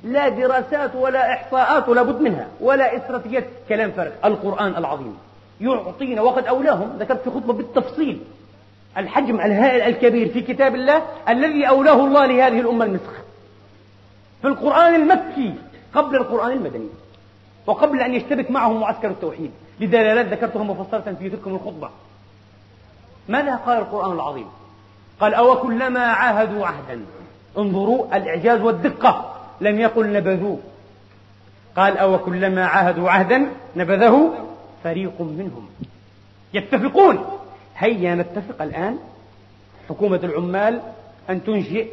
لا 0.04 0.28
دراسات 0.28 0.96
ولا 0.96 1.32
إحصاءات 1.32 1.88
ولا 1.88 2.02
بد 2.02 2.20
منها 2.20 2.46
ولا 2.60 2.96
استراتيجيات 2.96 3.44
كلام 3.68 3.90
فارغ. 3.90 4.12
القرآن 4.24 4.76
العظيم. 4.76 5.16
يعطينا 5.60 6.22
وقد 6.22 6.46
أولاهم. 6.46 6.96
ذكرت 6.98 7.22
في 7.22 7.30
خطبة 7.30 7.52
بالتفصيل 7.52 8.20
الحجم 8.96 9.40
الهائل 9.40 9.80
الكبير 9.80 10.28
في 10.28 10.40
كتاب 10.40 10.74
الله 10.74 11.02
الذي 11.28 11.68
أولاه 11.68 12.06
الله 12.06 12.26
لهذه 12.26 12.60
الأمة 12.60 12.84
المسخ. 12.84 13.12
في 14.42 14.48
القرآن 14.48 14.94
المكي 14.94 15.54
قبل 15.94 16.16
القرآن 16.16 16.52
المدني 16.52 16.88
وقبل 17.66 18.00
أن 18.00 18.14
يشتبك 18.14 18.50
معهم 18.50 18.80
معسكر 18.80 19.08
التوحيد. 19.08 19.50
لدلالات 19.80 20.26
ذكرتها 20.26 20.64
مفصلة 20.64 21.16
في 21.18 21.30
تلك 21.30 21.46
الخطبة. 21.46 21.90
ماذا 23.28 23.54
قال 23.54 23.78
القرآن 23.78 24.12
العظيم؟ 24.12 24.46
قال 25.20 25.34
أو 25.34 25.54
كلما 25.54 26.00
عاهدوا 26.00 26.66
عهدا. 26.66 27.00
انظروا 27.58 28.16
الإعجاز 28.16 28.60
والدقة. 28.60 29.34
لم 29.60 29.80
يقل 29.80 30.12
نبذوه. 30.12 30.58
قال 31.76 31.98
أو 31.98 32.18
كلما 32.18 32.66
عاهدوا 32.66 33.10
عهدا. 33.10 33.46
نبذه 33.76 34.45
فريق 34.86 35.20
منهم. 35.20 35.68
يتفقون. 36.54 37.24
هيا 37.76 38.14
نتفق 38.14 38.62
الآن. 38.62 38.98
حكومة 39.88 40.20
العمال 40.24 40.80
أن 41.30 41.44
تنشئ 41.44 41.86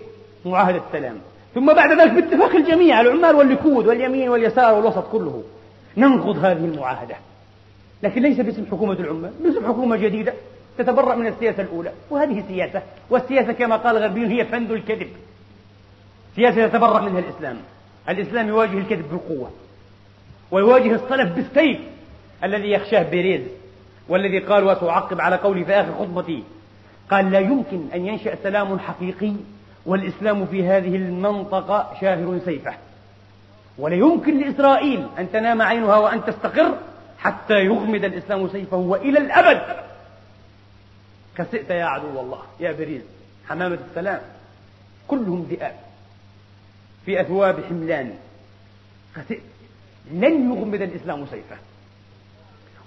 معاهدة 0.45 0.81
سلام 0.91 1.17
ثم 1.55 1.73
بعد 1.73 1.99
ذلك 1.99 2.11
باتفاق 2.11 2.55
الجميع 2.55 3.01
العمال 3.01 3.35
والليكود 3.35 3.87
واليمين 3.87 4.29
واليسار 4.29 4.73
والوسط 4.73 5.11
كله 5.11 5.43
ننقض 5.97 6.37
هذه 6.37 6.65
المعاهدة. 6.65 7.15
لكن 8.03 8.21
ليس 8.21 8.39
باسم 8.39 8.65
حكومة 8.71 8.93
العمال 8.93 9.31
باسم 9.43 9.67
حكومة 9.67 9.95
جديدة 9.95 10.33
تتبرأ 10.77 11.15
من 11.15 11.27
السياسة 11.27 11.63
الأولى. 11.63 11.91
وهذه 12.09 12.43
سياسة 12.47 12.81
والسياسة 13.09 13.53
كما 13.53 13.75
قال 13.75 13.97
الغربيون 13.97 14.31
هي 14.31 14.45
فند 14.45 14.71
الكذب. 14.71 15.09
سياسة 16.35 16.61
يتبرأ 16.61 17.01
منها 17.01 17.19
الإسلام. 17.19 17.57
الإسلام 18.09 18.47
يواجه 18.47 18.77
الكذب 18.77 19.05
بالقوة 19.11 19.51
ويواجه 20.51 20.95
الصلف 20.95 21.35
بالسيف. 21.35 21.79
الذي 22.43 22.71
يخشاه 22.71 23.03
بيريز 23.03 23.41
والذي 24.09 24.39
قال 24.39 24.63
وتعقب 24.63 25.21
على 25.21 25.35
قولي 25.35 25.65
في 25.65 25.73
آخر 25.73 25.93
خطبتي. 25.93 26.43
قال 27.11 27.31
لا 27.31 27.39
يمكن 27.39 27.87
أن 27.93 28.07
ينشأ 28.07 28.35
سلام 28.43 28.79
حقيقي 28.79 29.33
والإسلام 29.85 30.45
في 30.45 30.67
هذه 30.67 30.95
المنطقة 30.95 31.97
شاهر 32.01 32.39
سيفه. 32.45 32.73
ولا 33.77 33.95
يمكن 33.95 34.39
لإسرائيل 34.39 35.07
أن 35.19 35.31
تنام 35.31 35.61
عينها 35.61 35.97
وأن 35.97 36.25
تستقر 36.25 36.77
حتى 37.17 37.53
يغمد 37.53 38.03
الإسلام 38.03 38.49
سيفه 38.49 38.77
وإلى 38.77 39.19
الأبد. 39.19 39.83
خسئت 41.37 41.69
يا 41.69 41.85
عدو 41.85 42.19
الله 42.19 42.41
يا 42.59 42.71
بريز 42.71 43.01
حمامة 43.47 43.79
السلام. 43.89 44.21
كلهم 45.07 45.47
ذئاب 45.49 45.75
في 47.05 47.21
أثواب 47.21 47.63
حملان. 47.69 48.13
خسئت 49.15 49.41
لن 50.11 50.51
يغمد 50.51 50.81
الإسلام 50.81 51.25
سيفه. 51.25 51.57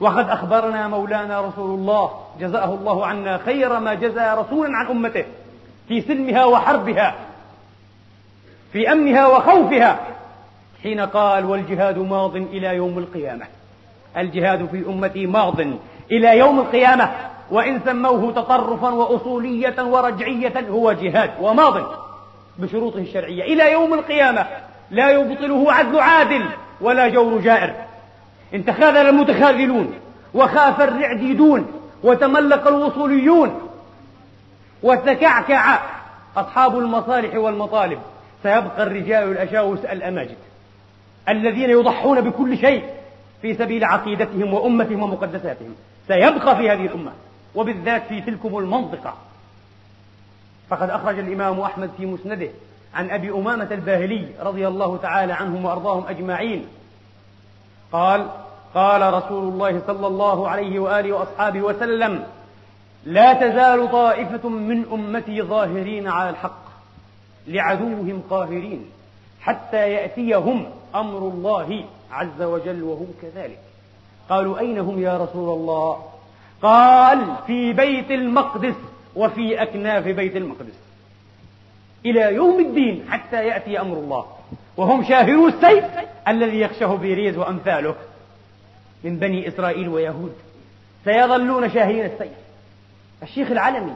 وقد 0.00 0.28
أخبرنا 0.30 0.88
مولانا 0.88 1.40
رسول 1.40 1.78
الله 1.78 2.10
جزاه 2.40 2.74
الله 2.74 3.06
عنا 3.06 3.38
خير 3.38 3.80
ما 3.80 3.94
جزى 3.94 4.34
رسولا 4.38 4.76
عن 4.76 4.86
أمته 4.86 5.24
في 5.88 6.00
سلمها 6.00 6.44
وحربها 6.44 7.14
في 8.72 8.92
أمنها 8.92 9.26
وخوفها 9.26 9.98
حين 10.82 11.00
قال 11.00 11.44
والجهاد 11.44 11.98
ماض 11.98 12.36
إلى 12.36 12.76
يوم 12.76 12.98
القيامة. 12.98 13.44
الجهاد 14.16 14.66
في 14.66 14.86
أمتي 14.86 15.26
ماض 15.26 15.60
إلى 16.10 16.38
يوم 16.38 16.58
القيامة 16.60 17.10
وإن 17.50 17.80
سموه 17.84 18.32
تطرفا 18.32 18.88
وأصولية 18.90 19.82
ورجعية 19.82 20.68
هو 20.70 20.92
جهاد 20.92 21.30
وماض 21.40 21.74
بشروطه 22.58 22.98
الشرعية. 22.98 23.42
إلى 23.42 23.72
يوم 23.72 23.94
القيامة 23.94 24.46
لا 24.90 25.10
يبطله 25.10 25.72
عدل 25.72 25.98
عادل 25.98 26.46
ولا 26.80 27.08
جور 27.08 27.40
جائر. 27.40 27.85
إن 28.56 28.64
تخاذل 28.64 28.96
المتخاذلون 28.96 29.94
وخاف 30.34 30.80
الرعديدون 30.80 31.66
وتملق 32.02 32.68
الوصوليون. 32.68 33.60
وتكعكع 34.82 35.80
أصحاب 36.36 36.78
المصالح 36.78 37.34
والمطالب 37.34 37.98
سيبقى 38.42 38.82
الرجال 38.82 39.30
الأشاوس 39.30 39.78
الأماجد 39.78 40.36
الذين 41.28 41.70
يضحون 41.70 42.20
بكل 42.20 42.58
شيء 42.58 42.84
في 43.42 43.54
سبيل 43.54 43.84
عقيدتهم 43.84 44.54
وأمتهم 44.54 45.02
ومقدساتهم. 45.02 45.74
سيبقى 46.08 46.56
في 46.56 46.70
هذه 46.70 46.86
الأمة 46.86 47.12
وبالذات 47.54 48.02
في 48.08 48.20
تلكم 48.20 48.58
المنطقة. 48.58 49.14
فقد 50.68 50.90
أخرج 50.90 51.18
الإمام 51.18 51.60
أحمد 51.60 51.90
في 51.96 52.06
مسنده 52.06 52.48
عن 52.94 53.10
أبي 53.10 53.30
أمامة 53.30 53.68
الباهلي 53.70 54.28
رضي 54.40 54.68
الله 54.68 54.96
تعالى 54.96 55.32
عنهم 55.32 55.64
وأرضاهم 55.64 56.06
أجمعين. 56.08 56.66
قال 57.92 58.26
قال 58.76 59.14
رسول 59.14 59.52
الله 59.52 59.82
صلى 59.86 60.06
الله 60.06 60.48
عليه 60.48 60.78
وآله 60.78 61.12
وأصحابه 61.12 61.60
وسلم 61.60 62.24
لا 63.04 63.32
تزال 63.32 63.90
طائفة 63.92 64.48
من 64.48 64.84
أمتي 64.92 65.42
ظاهرين 65.42 66.08
على 66.08 66.30
الحق 66.30 66.64
لعدوهم 67.46 68.22
قاهرين 68.30 68.84
حتى 69.40 69.90
يأتيهم 69.92 70.66
أمر 70.94 71.18
الله 71.18 71.84
عز 72.12 72.42
وجل 72.42 72.82
وهم 72.82 73.06
كذلك. 73.22 73.58
قالوا 74.28 74.58
أين 74.58 74.78
هم 74.78 75.02
يا 75.02 75.16
رسول 75.16 75.58
الله؟ 75.58 76.04
قال 76.62 77.18
في 77.46 77.72
بيت 77.72 78.10
المقدس 78.10 78.74
وفي 79.16 79.62
أكناف 79.62 80.04
بيت 80.04 80.36
المقدس. 80.36 80.78
إلى 82.06 82.34
يوم 82.34 82.60
الدين 82.60 83.04
حتى 83.10 83.46
يأتي 83.46 83.80
أمر 83.80 83.96
الله 83.96 84.26
وهم 84.76 85.04
شاهرو 85.04 85.48
السيف 85.48 85.84
الذي 86.28 86.60
يخشه 86.60 86.94
بيريز 86.94 87.38
وأمثاله. 87.38 87.94
من 89.06 89.18
بني 89.18 89.48
إسرائيل 89.48 89.88
ويهود. 89.88 90.32
سيظلون 91.04 91.70
شاهرين 91.70 92.04
السيف. 92.04 92.32
الشيخ 93.22 93.50
العلمي 93.50 93.94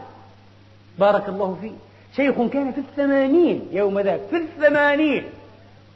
بارك 0.98 1.28
الله 1.28 1.58
فيه 1.60 1.72
شيخ 2.16 2.34
كان 2.52 2.72
في 2.72 2.78
الثمانين 2.78 3.68
يوم 3.72 4.00
ذاك 4.00 4.20
في 4.30 4.36
الثمانين 4.36 5.24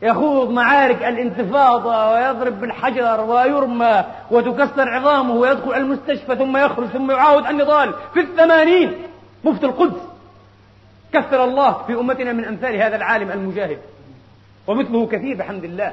يخوض 0.03 0.50
معارك 0.50 1.03
الانتفاضة 1.03 2.12
ويضرب 2.12 2.61
بالحجر 2.61 3.20
ويرمى 3.20 4.05
وتكسر 4.31 4.88
عظامه 4.88 5.35
ويدخل 5.35 5.74
المستشفى 5.74 6.37
ثم 6.37 6.57
يخرج 6.57 6.87
ثم 6.87 7.11
يعاود 7.11 7.46
النضال 7.46 7.94
في 8.14 8.20
الثمانين 8.20 8.92
مفتي 9.44 9.66
القدس 9.66 10.00
كثر 11.12 11.44
الله 11.44 11.72
في 11.87 11.92
أمتنا 11.92 12.33
من 12.33 12.44
أمثال 12.44 12.77
هذا 12.77 12.96
العالم 12.96 13.31
المجاهد. 13.31 13.79
ومثله 14.66 15.07
كثير 15.07 15.37
بحمد 15.37 15.64
الله. 15.64 15.92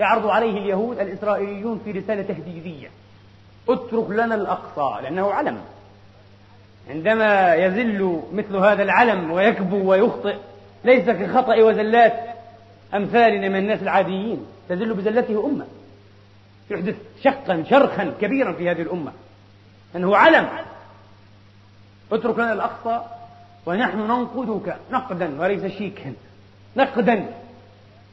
يعرض 0.00 0.26
عليه 0.26 0.58
اليهود 0.58 0.98
الإسرائيليون 0.98 1.80
في 1.84 1.90
رسالة 1.90 2.22
تهديدية. 2.22 2.88
اترك 3.68 4.10
لنا 4.10 4.34
الأقصى 4.34 5.02
لأنه 5.02 5.32
علم. 5.32 5.58
عندما 6.90 7.54
يزل 7.54 8.20
مثل 8.32 8.56
هذا 8.56 8.82
العلم 8.82 9.30
ويكبو 9.30 9.90
ويخطئ 9.90 10.36
ليس 10.84 11.10
كخطأ 11.10 11.62
وزلات 11.62 12.12
أمثالنا 12.94 13.48
من 13.48 13.56
الناس 13.56 13.82
العاديين. 13.82 14.46
تزل 14.68 14.94
بزلته 14.94 15.46
أمة. 15.46 15.66
يحدث 16.70 16.96
شقا 17.22 17.64
شرخا 17.70 18.14
كبيرا 18.20 18.52
في 18.52 18.70
هذه 18.70 18.82
الأمة. 18.82 19.12
أنه 19.96 20.16
علم. 20.16 20.48
اترك 22.12 22.38
لنا 22.38 22.52
الأقصى 22.52 23.04
ونحن 23.66 23.98
ننقدك 23.98 24.76
نقدا 24.92 25.40
وليس 25.40 25.66
شيكا. 25.66 26.12
نقدا. 26.76 27.26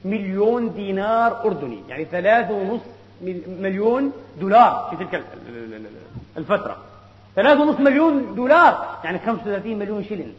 مليون 0.06 0.74
دينار 0.74 1.46
أردني 1.46 1.80
يعني 1.90 2.06
ثلاثة 2.06 2.54
ونصف 2.54 2.86
مليون 3.48 4.12
دولار 4.40 4.88
في 4.90 5.06
تلك 5.06 5.24
الفترة. 6.38 6.78
ثلاثة 7.36 7.62
ونصف 7.62 7.80
مليون 7.80 8.36
دولار 8.36 9.00
يعني 9.04 9.20
35 9.20 9.80
مليون 9.80 10.04
شلن 10.04 10.34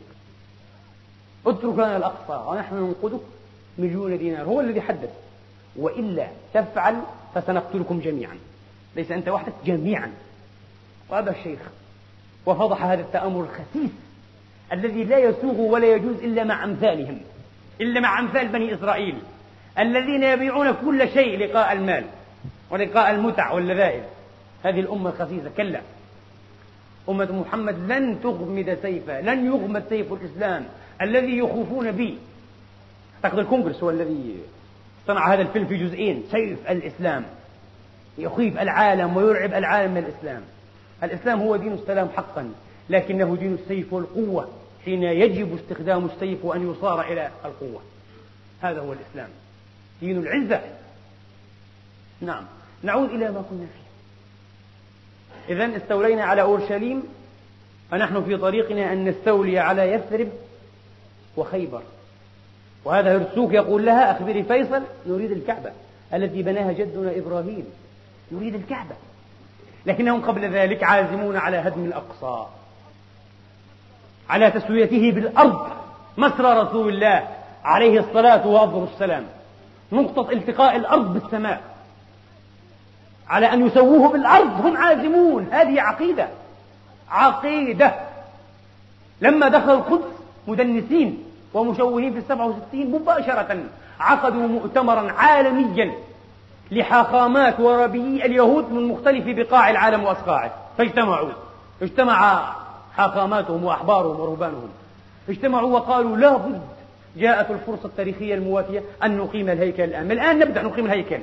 اترك 1.47 1.75
لنا 1.75 1.97
الأقصى 1.97 2.45
ونحن 2.49 2.75
ننقذك 2.75 3.21
مليون 3.79 4.19
دينار 4.19 4.45
هو 4.45 4.61
الذي 4.61 4.81
حدد 4.81 5.11
وإلا 5.77 6.27
تفعل 6.55 6.97
فسنقتلكم 7.35 8.01
جميعا. 8.01 8.39
ليس 8.97 9.11
أنت 9.11 9.29
وحدك 9.29 9.55
جميعا. 9.67 10.13
وأبى 11.11 11.31
الشيخ 11.31 11.61
وفضح 12.47 12.85
هذا 12.85 13.01
التأمر 13.01 13.41
الخسيس 13.41 13.91
الذي 14.73 15.05
لا 15.05 15.19
يسوغ 15.19 15.61
ولا 15.61 15.95
يجوز 15.95 16.17
إلا 16.17 16.45
مع 16.45 16.65
أمثالهم 16.65 17.21
إلا 17.81 18.01
مع 18.01 18.19
أمثال 18.19 18.49
بني 18.49 18.75
إسرائيل. 18.75 19.15
الذين 19.79 20.23
يبيعون 20.23 20.73
كل 20.73 21.09
شيء 21.09 21.39
لقاء 21.39 21.73
المال 21.73 22.05
ولقاء 22.71 23.11
المتع 23.11 23.53
واللذائذ. 23.53 24.03
هذه 24.65 24.81
الأمة 24.81 25.11
الخسيسة 25.11 25.51
كلا. 25.57 25.81
أمة 27.09 27.33
محمد 27.33 27.93
لن 27.93 28.21
تغمد 28.23 28.79
سيفا 28.83 29.21
لن 29.21 29.47
يغمد 29.47 29.85
سيف 29.89 30.13
الإسلام. 30.13 30.67
الذي 31.03 31.39
يخوفون 31.39 31.91
به. 31.91 32.19
أعتقد 33.25 33.39
الكونغرس 33.39 33.83
هو 33.83 33.91
الذي 33.91 34.37
صنع 35.07 35.35
هذا 35.35 35.43
الفيلم 35.43 35.67
في 35.67 35.77
جزئين. 35.77 36.25
سيف 36.31 36.71
الإسلام. 36.71 37.25
يخيف 38.19 38.59
العالم 38.59 39.17
ويرعب 39.17 39.55
العالم 39.55 39.95
من 39.95 39.99
الإسلام. 39.99 40.43
الإسلام 41.03 41.41
هو 41.41 41.57
دين 41.57 41.73
السلام 41.73 42.09
حقا 42.17 42.53
لكنه 42.91 43.37
دين 43.41 43.55
السيف 43.55 43.93
والقوة 43.93 44.49
حين 44.85 45.03
يجب 45.03 45.55
استخدام 45.55 46.07
السيف 46.07 46.45
وأن 46.45 46.71
يصار 46.71 47.01
إلى 47.01 47.31
القوة. 47.45 47.83
هذا 48.63 48.81
هو 48.81 48.93
الإسلام. 48.93 49.29
دين 50.01 50.19
العزة. 50.19 50.61
نعم. 52.21 52.45
نعود 52.83 53.11
إلى 53.11 53.31
ما 53.31 53.45
كنا 53.51 53.67
فيه. 53.67 55.55
إذا 55.55 55.77
استولينا 55.77 56.25
على 56.25 56.43
أورشليم. 56.43 57.03
ونحن 57.93 58.25
في 58.25 58.37
طريقنا 58.37 58.93
أن 58.93 59.05
نستولي 59.09 59.59
على 59.59 59.83
يثرب 59.83 60.29
وخيبر. 61.37 61.83
وهذا 62.85 63.17
هرسوك 63.17 63.53
يقول 63.53 63.87
لها 63.87 64.13
أخبري 64.17 64.43
فيصل 64.43 64.83
نريد 65.07 65.31
الكعبة 65.31 65.73
التي 66.15 66.43
بناها 66.43 66.73
جدنا 66.73 67.19
إبراهيم. 67.19 67.67
نريد 68.33 68.55
الكعبة. 68.55 68.95
لكنهم 69.87 70.23
قبل 70.23 70.51
ذلك 70.51 70.85
عازمون 70.85 71.37
على 71.37 71.57
هدم 71.57 71.85
الأقصى. 71.85 72.47
على 74.29 74.51
تسويته 74.51 75.13
بالأرض 75.13 75.69
مسرى 76.17 76.61
رسول 76.63 76.95
الله 76.95 77.29
عليه 77.65 78.01
الصلاة 78.01 78.47
وأفضل 78.47 78.89
السلام 78.95 79.27
نقطة 79.95 80.33
التقاء 80.33 80.77
الأرض 80.77 81.13
بالسماء. 81.13 81.63
على 83.29 83.53
أن 83.53 83.67
يسووه 83.67 84.13
بالأرض 84.13 84.67
هم 84.67 84.77
عازمون. 84.77 85.49
هذه 85.53 85.81
عقيدة. 85.81 86.29
عقيدة. 87.11 87.95
لما 89.21 89.49
دخل 89.49 89.75
القدس 89.75 90.15
مدنسين 90.47 91.25
ومشوهين 91.55 92.13
في 92.13 92.19
السبعة 92.19 92.47
وستين 92.47 92.91
مباشرة 92.91 93.59
عقدوا 94.01 94.49
مؤتمرا 94.49 95.13
عالميا 95.13 95.95
لحاخامات 96.71 97.61
وربيي 97.61 98.27
اليهود 98.27 98.73
من 98.73 98.89
مختلف 98.89 99.25
بقاع 99.27 99.71
العالم 99.71 100.05
وأصقاعه. 100.05 100.53
فاجتمعوا. 100.79 101.31
اجتمع 101.83 102.53
حاخاماتهم 102.97 103.65
وأحبارهم 103.65 104.21
ورهبانهم. 104.21 104.69
اجتمعوا 105.29 105.73
وقالوا 105.73 106.17
لا 106.17 106.37
بد 106.37 106.61
جاءت 107.17 107.51
الفرصة 107.51 107.87
التاريخية 107.87 108.35
المواتية 108.35 108.83
أن 109.05 109.17
نقيم 109.17 109.49
الهيكل 109.49 109.83
الآن. 109.83 110.11
الآن 110.11 110.39
نبدأ 110.39 110.63
نقيم 110.63 110.87
الهيكل. 110.87 111.21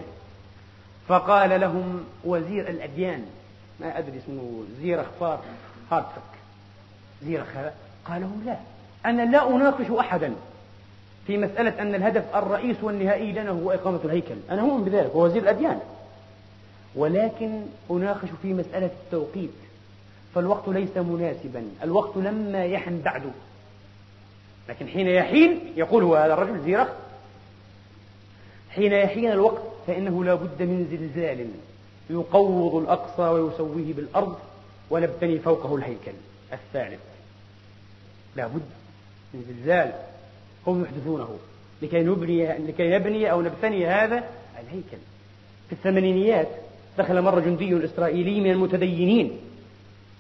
فقال 1.08 1.62
لهم 1.62 2.04
وزير 2.24 2.70
الأديان 2.70 3.26
ما 3.80 3.98
أدري 3.98 4.18
اسمه 4.18 4.64
زير 4.82 5.02
أخبار 5.02 5.40
هارتفك 5.92 6.22
زير 7.24 7.44
قال 8.06 8.22
لهم 8.22 8.44
لا. 8.46 8.58
أنا 9.06 9.22
لا 9.22 9.50
أناقش 9.50 9.92
أحدا 10.00 10.34
في 11.28 11.38
مسألة 11.38 11.82
أن 11.82 11.96
الهدف 11.96 12.36
الرئيس 12.36 12.78
والنهائي 12.82 13.32
لنا 13.32 13.50
هو 13.50 13.72
إقامة 13.72 14.00
الهيكل. 14.06 14.36
أنا 14.50 14.62
مؤمن 14.62 14.84
بذلك 14.84 15.16
وزير 15.16 15.42
الأديان. 15.42 15.80
ولكن 16.96 17.62
أناقش 17.92 18.30
في 18.42 18.54
مسألة 18.54 18.90
التوقيت. 19.06 19.50
فالوقت 20.36 20.68
ليس 20.68 20.98
مناسبا. 20.98 21.64
الوقت 21.84 22.18
لما 22.18 22.66
يحن 22.66 23.02
بعد 23.02 23.22
لكن 24.70 24.88
حين 24.88 25.08
يحين 25.08 25.60
يقول 25.76 26.04
هو 26.04 26.16
هذا 26.16 26.34
الرجل 26.34 26.64
زيرخ 26.64 26.88
حين 28.70 28.94
يحين 28.94 29.32
الوقت 29.32 29.62
فإنه 29.88 30.24
لا 30.24 30.36
بد 30.36 30.62
من 30.62 30.88
زلزال 30.92 31.48
يقوض 32.10 32.76
الأقصى 32.76 33.22
ويسويه 33.22 33.94
بالأرض 33.94 34.38
ونبتني 34.90 35.40
فوقه 35.40 35.76
الهيكل. 35.76 36.12
الثالث 36.54 37.00
لا 38.36 38.48
بد 38.48 38.62
من 39.34 39.44
زلزال. 39.48 39.94
هم 40.68 40.84
يحدثونه. 40.84 41.38
لكي 41.82 42.04
نبني 42.04 42.58
لكي 42.58 42.90
نبني 42.90 43.32
أو 43.32 43.42
نبتني 43.42 43.88
هذا 43.88 44.24
الهيكل. 44.60 44.98
في 45.70 45.72
الثمانينيات 45.72 46.48
دخل 46.98 47.22
مرة 47.22 47.40
جندي 47.40 47.86
إسرائيلي 47.86 48.42
من 48.42 48.52
المتدينين. 48.52 49.38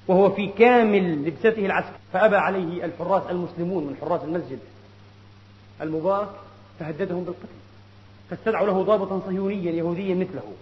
وهو 0.08 0.30
في 0.30 0.48
كامل 0.48 1.26
لبسته 1.28 1.66
العسكرية. 1.66 1.98
فأبى 2.14 2.36
عليه 2.36 2.86
الحراس 2.86 3.24
المسلمون 3.30 3.84
من 3.84 3.98
حراس 4.02 4.24
المسجد 4.24 4.60
المبارك 5.82 6.30
فهددهم 6.80 7.24
بالقتل. 7.24 7.48
فاستدعوا 8.30 8.68
له 8.68 8.84
ضابطا 8.84 9.22
صهيونيا 9.26 9.72
يهوديا 9.72 10.16
مثله. 10.16 10.54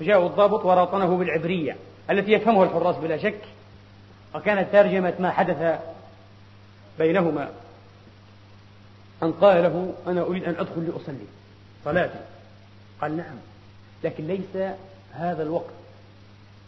فجاء 0.00 0.26
الضابط 0.26 0.64
وراطنه 0.64 1.16
بالعبرية 1.16 1.76
التي 2.10 2.32
يفهمها 2.32 2.64
الحراس 2.64 2.96
بلا 2.96 3.16
شك. 3.16 3.40
وكانت 4.34 4.72
ترجمة 4.72 5.14
ما 5.18 5.30
حدث 5.30 5.80
بينهما 6.98 7.50
أن 9.22 9.32
قال 9.32 9.62
له 9.62 9.94
أنا 10.06 10.22
أريد 10.22 10.44
أن 10.44 10.54
أدخل 10.54 10.86
لأصلي. 10.86 11.26
صلاة 11.84 12.10
قال 13.00 13.16
نعم. 13.16 13.36
لكن 14.04 14.26
ليس 14.26 14.74
هذا 15.12 15.42
الوقت. 15.42 15.83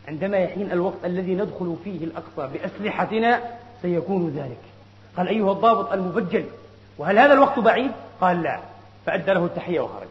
عندما 0.09 0.37
يحين 0.37 0.73
الوقت 0.73 1.05
الذي 1.05 1.35
ندخل 1.35 1.77
فيه 1.85 2.05
الأقصى 2.05 2.59
بأسلحتنا 2.59 3.40
سيكون 3.83 4.31
ذلك. 4.31 4.61
قال 5.16 5.29
أيها 5.29 5.53
الضابط 5.53 5.92
المبجل 5.92 6.45
وهل 6.99 7.19
هذا 7.19 7.33
الوقت 7.33 7.59
بعيد؟ 7.59 7.90
قال 8.21 8.42
لا. 8.42 8.61
فأدى 9.07 9.33
له 9.33 9.45
التحية 9.45 9.81
وخرج. 9.81 10.09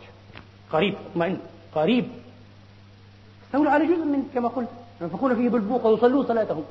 قريب 0.72 0.96
اطمئن. 1.12 1.38
قريب. 1.76 2.08
استولوا 3.46 3.72
على 3.72 3.86
جزء 3.86 4.06
من 4.06 4.30
كما 4.34 4.48
قلت. 4.48 4.70
ينفقون 5.02 5.36
فيه 5.36 5.50
بالبوق 5.50 5.86
ويصلون 5.86 6.26
صلاتهم. 6.26 6.64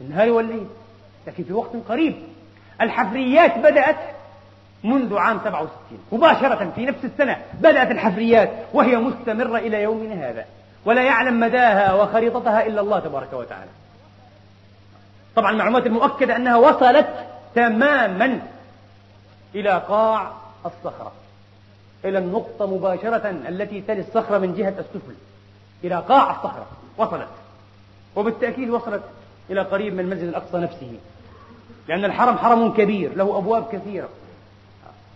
النهار 0.00 0.30
والليل. 0.30 0.66
لكن 1.26 1.44
في 1.44 1.52
وقت 1.52 1.76
قريب. 1.88 2.14
الحفريات 2.80 3.58
بدأت 3.58 3.96
منذ 4.84 5.16
عام 5.16 5.38
67 5.38 5.98
مباشرة 6.12 6.72
في 6.74 6.86
نفس 6.86 7.04
السنة 7.04 7.36
بدأت 7.60 7.90
الحفريات 7.90 8.50
وهي 8.74 8.96
مستمرة 8.96 9.58
إلى 9.58 9.82
يومنا 9.82 10.30
هذا. 10.30 10.44
ولا 10.84 11.02
يعلم 11.02 11.40
مداها 11.40 11.94
وخريطتها 11.94 12.66
إلا 12.66 12.80
الله 12.80 13.00
تبارك 13.00 13.32
وتعالى. 13.32 13.70
طبعا 15.36 15.50
المعلومات 15.50 15.86
المؤكدة 15.86 16.36
أنها 16.36 16.56
وصلت 16.56 17.08
تماما 17.54 18.40
إلى 19.54 19.82
قاع 19.88 20.32
الصخرة 20.66 21.12
إلى 22.04 22.18
النقطة 22.18 22.66
مباشرة 22.66 23.30
التي 23.48 23.80
تلي 23.80 24.00
الصخرة 24.00 24.38
من 24.38 24.54
جهة 24.54 24.74
السفل 24.78 25.14
إلى 25.84 26.04
قاع 26.08 26.30
الصخرة 26.30 26.66
وصلت. 26.98 27.28
وبالتأكيد 28.16 28.70
وصلت 28.70 29.02
إلى 29.50 29.60
قريب 29.60 29.94
من 29.94 30.00
المسجد 30.00 30.28
الأقصى 30.28 30.58
نفسه 30.58 30.92
لأن 31.88 32.04
الحرم 32.04 32.38
حرم 32.38 32.72
كبير 32.72 33.16
له 33.16 33.38
أبواب 33.38 33.68
كثيرة. 33.72 34.08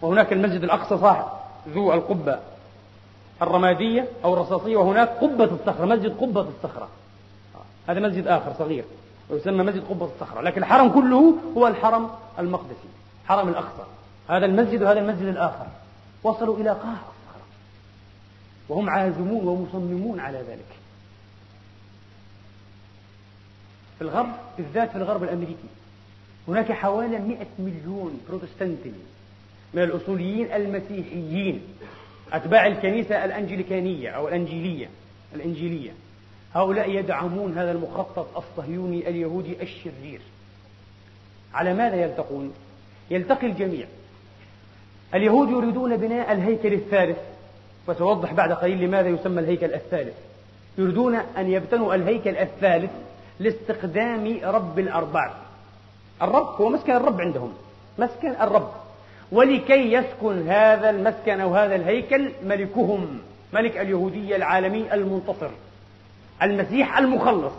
وهناك 0.03 0.33
المسجد 0.33 0.65
الأقصى 0.65 0.99
صاحب 0.99 1.27
ذو 1.69 1.93
القبة. 1.93 2.39
الرمادية 3.43 4.09
أو 4.25 4.35
الرصاصية 4.35 4.77
وهناك 4.77 5.09
قبة 5.09 5.45
الصخرة 5.45 5.85
مسجد 5.85 6.17
قبة 6.17 6.41
الصخرة. 6.41 6.89
هذا 7.89 8.01
مسجد 8.01 8.27
آخر 8.27 8.55
صغير 8.59 8.85
ويسمى 9.31 9.65
مسجد 9.65 9.85
قبة 9.85 10.09
الصخرة. 10.15 10.41
لكن 10.41 10.61
الحرم 10.61 10.89
كله 10.89 11.35
هو 11.57 11.67
الحرم 11.67 12.11
المقدسي 12.39 12.89
حرم 13.27 13.49
الأقصى. 13.49 13.85
هذا 14.29 14.47
المسجد 14.47 14.83
وهذا 14.83 15.01
المسجد 15.01 15.27
الآخر. 15.27 15.67
وصلوا 16.23 16.57
إلى 16.57 16.71
قاع 16.71 16.93
الصخرة. 16.93 17.47
وهم 18.69 18.91
عازمون 18.91 19.49
ومصممون 19.49 20.21
على 20.21 20.39
ذلك. 20.39 20.77
في 23.99 24.05
الغرب 24.05 24.33
بالذات 24.57 24.91
في 24.91 24.97
الغرب 24.97 25.23
الأمريكي 25.23 25.69
هناك 26.49 26.73
حوالي 26.73 27.19
100 27.19 27.47
مليون 27.59 28.21
بروتستانتي 28.29 28.93
من 29.75 29.83
الأصوليين 29.83 30.53
المسيحيين. 30.53 31.63
أتباع 32.33 32.67
الكنيسة 32.67 33.25
الأنجليكانية 33.25 34.11
أو 34.11 34.29
الأنجيلية 34.29 34.89
الإنجيلية. 35.35 35.91
هؤلاء 36.55 36.91
يدعمون 36.91 37.59
هذا 37.59 37.73
المخطط 37.73 38.27
الصهيوني 38.37 39.09
اليهودي 39.09 39.63
الشرير. 39.63 40.21
على 41.55 41.75
ماذا 41.75 41.97
يلتقون؟ 41.97 42.55
يلتقي 43.11 43.47
الجميع. 43.47 43.87
اليهود 45.15 45.51
يريدون 45.51 45.97
بناء 45.97 46.33
الهيكل 46.33 46.73
الثالث 46.73 47.19
وسأوضح 47.89 48.33
بعد 48.33 48.53
قليل 48.53 48.81
لماذا 48.81 49.09
يسمى 49.09 49.41
الهيكل 49.41 49.75
الثالث. 49.75 50.15
يريدون 50.79 51.15
أن 51.15 51.51
يبتنوا 51.51 51.95
الهيكل 51.95 52.37
الثالث 52.37 52.91
لاستقدام 53.41 54.39
رب 54.43 54.79
الأرباب 54.79 55.31
الرب 56.23 56.61
هو 56.61 56.69
مسكن 56.69 56.93
الرب 56.93 57.21
عندهم. 57.21 57.53
مسكن 57.99 58.31
الرب. 58.31 58.86
ولكي 59.33 59.93
يسكن 59.93 60.49
هذا 60.49 60.91
المسكن 60.91 61.41
أو 61.41 61.55
هذا 61.55 61.75
الهيكل 61.75 62.31
ملكهم 62.45 63.21
ملك 63.53 63.79
اليهودية 63.79 64.37
العالمي 64.37 64.95
المنتصر 64.95 65.51
المسيح 66.43 66.99
المخلص 66.99 67.53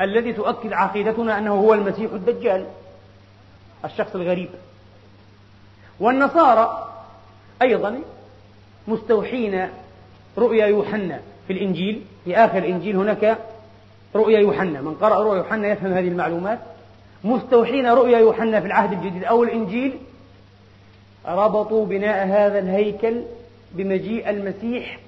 الذي 0.00 0.32
تؤكد 0.32 0.72
عقيدتنا 0.72 1.38
أنه 1.38 1.54
هو 1.54 1.74
المسيح 1.74 2.12
الدجال 2.12 2.66
الشخص 3.84 4.14
الغريب. 4.14 4.48
والنصارى 6.00 6.88
أيضا 7.62 7.98
مستوحين 8.88 9.68
رؤيا 10.38 10.66
يوحنا 10.66 11.20
في 11.46 11.52
الإنجيل 11.52 12.02
في 12.24 12.36
آخر 12.36 12.58
الإنجيل 12.58 12.96
هناك 12.96 13.38
رؤيا 14.14 14.38
يوحنا 14.38 14.80
من 14.80 14.94
قرأ 14.94 15.22
رؤيا 15.22 15.36
يوحنا 15.36 15.68
يفهم 15.68 15.92
هذه 15.92 16.08
المعلومات. 16.08 16.58
مستوحين 17.24 17.86
رؤيا 17.86 18.18
يوحنا 18.18 18.60
في 18.60 18.66
العهد 18.66 18.92
الجديد 18.92 19.24
أو 19.24 19.42
الإنجيل 19.42 19.98
ربطوا 21.26 21.86
بناء 21.86 22.26
هذا 22.26 22.58
الهيكل 22.58 23.22
بمجيء 23.72 24.30
المسيح 24.30 24.98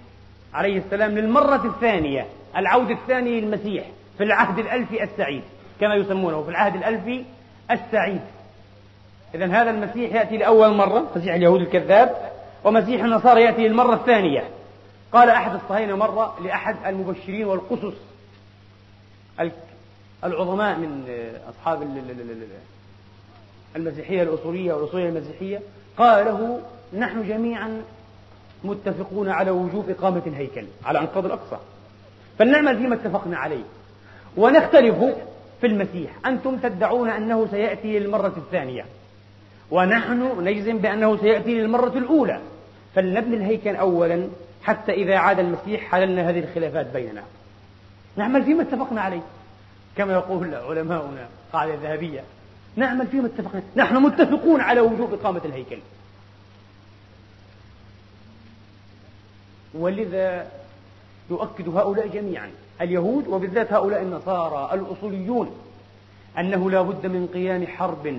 عليه 0.54 0.78
السلام 0.78 1.10
للمرة 1.10 1.66
الثانية 1.66 2.26
العود 2.56 2.90
الثاني 2.90 3.40
للمسيح 3.40 3.84
في 4.18 4.24
العهد 4.24 4.58
الألفي 4.58 5.02
السعيد 5.02 5.42
كما 5.80 5.94
يسمونه 5.94 6.42
في 6.42 6.48
العهد 6.48 6.74
الألفي 6.74 7.24
السعيد. 7.70 8.20
إذا 9.34 9.46
هذا 9.46 9.70
المسيح 9.70 10.14
يأتي 10.14 10.36
لأول 10.36 10.76
مرة 10.76 11.10
مسيح 11.16 11.34
اليهود 11.34 11.60
الكذاب 11.60 12.32
ومسيح 12.64 13.04
النصارى 13.04 13.42
يأتي 13.42 13.68
للمرة 13.68 13.94
الثانية. 13.94 14.44
قال 15.12 15.30
أحد 15.30 15.54
الصهاينة 15.54 15.96
مرة 15.96 16.36
لأحد 16.44 16.76
المبشرين 16.86 17.44
والقسس 17.44 17.94
العظماء 20.24 20.78
من 20.78 21.04
أصحاب 21.48 21.82
المسيحية 23.76 24.22
الأصولية 24.22 24.72
والأصولية 24.72 25.08
المسيحية 25.08 25.60
قال 25.98 26.24
له 26.24 26.60
نحن 26.98 27.28
جميعا 27.28 27.82
متفقون 28.64 29.28
على 29.28 29.50
وجوب 29.50 29.90
إقامة 29.90 30.22
الهيكل 30.26 30.66
على 30.84 30.98
أنقاض 30.98 31.24
الأقصى. 31.24 31.56
فلنعمل 32.38 32.78
فيما 32.78 32.94
اتفقنا 32.94 33.38
عليه. 33.38 33.64
ونختلف 34.36 34.96
في 35.60 35.66
المسيح. 35.66 36.10
أنتم 36.26 36.56
تدعون 36.56 37.10
أنه 37.10 37.46
سيأتي 37.50 37.98
للمرة 37.98 38.34
الثانية. 38.36 38.84
ونحن 39.70 40.44
نجزم 40.44 40.78
بأنه 40.78 41.16
سيأتي 41.16 41.54
للمرة 41.54 41.98
الأولى. 41.98 42.40
فلنبني 42.94 43.36
الهيكل 43.36 43.76
أولا 43.76 44.28
حتى 44.62 44.92
إذا 44.92 45.16
عاد 45.16 45.38
المسيح 45.38 45.90
حللنا 45.90 46.30
هذه 46.30 46.38
الخلافات 46.38 46.86
بيننا. 46.86 47.22
نعمل 48.16 48.44
فيما 48.44 48.62
اتفقنا 48.62 49.00
عليه. 49.00 49.22
كما 49.96 50.12
يقول 50.12 50.54
علماؤنا 50.54 51.28
قاعدة 51.52 51.74
ذهبية. 51.74 52.24
نعمل 52.76 53.06
فيما 53.06 53.26
اتفقنا 53.26 53.62
نحن 53.76 53.96
متفقون 53.96 54.60
على 54.60 54.80
وجوب 54.80 55.12
إقامة 55.12 55.40
الهيكل. 55.44 55.78
ولذا 59.74 60.46
يؤكد 61.30 61.68
هؤلاء 61.68 62.06
جميعا 62.08 62.50
اليهود 62.80 63.28
وبالذات 63.28 63.72
هؤلاء 63.72 64.02
النصارى 64.02 64.70
الأصوليون 64.74 65.50
أنه 66.38 66.70
لا 66.70 66.82
بد 66.82 67.06
من 67.06 67.28
قيام 67.34 67.66
حرب 67.66 68.16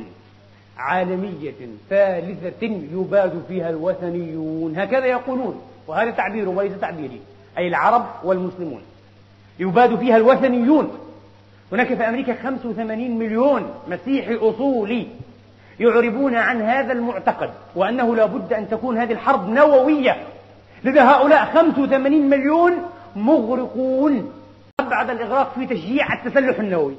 عالمية 0.77 1.53
ثالثة 1.89 2.65
يباد 2.93 3.43
فيها 3.47 3.69
الوثنيون. 3.69 4.77
هكذا 4.77 5.05
يقولون 5.05 5.61
وهذا 5.87 6.11
تعبير 6.11 6.49
وليس 6.49 6.79
تعبيري 6.81 7.21
أي 7.57 7.67
العرب 7.67 8.05
والمسلمون. 8.23 8.81
يباد 9.59 9.95
فيها 9.95 10.17
الوثنيون. 10.17 11.04
هناك 11.71 11.93
في 11.93 12.09
أمريكا 12.09 12.35
85 12.35 13.11
مليون 13.11 13.73
مسيحي 13.87 14.35
أصولي 14.35 15.07
يعربون 15.79 16.35
عن 16.35 16.61
هذا 16.61 16.93
المعتقد 16.93 17.49
وأنه 17.75 18.15
لا 18.15 18.25
بد 18.25 18.53
أن 18.53 18.69
تكون 18.69 18.97
هذه 18.97 19.11
الحرب 19.11 19.49
نووية. 19.49 20.27
لذا 20.83 21.03
هؤلاء 21.03 21.45
85 21.53 22.29
مليون 22.29 22.73
مغرقون 23.15 24.33
بعد 24.79 25.09
الإغراق 25.09 25.53
في 25.53 25.65
تشجيع 25.65 26.13
التسلح 26.13 26.59
النووي. 26.59 26.95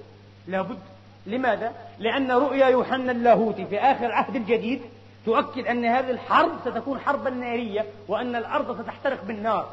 لابد 0.49 0.79
لماذا؟ 1.27 1.73
لأن 1.99 2.33
رؤيا 2.33 2.67
يوحنا 2.67 3.13
اللاهوتي 3.13 3.65
في 3.65 3.79
آخر 3.79 4.07
العهد 4.07 4.37
الجديد 4.37 4.81
تؤكد 5.27 5.67
أن 5.67 5.85
هذه 5.85 6.11
الحرب 6.11 6.51
ستكون 6.65 6.99
حربا 7.01 7.31
نارية 7.31 7.85
وأن 8.09 8.37
الأرض 8.37 8.83
ستحترق 8.83 9.25
بالنار. 9.25 9.69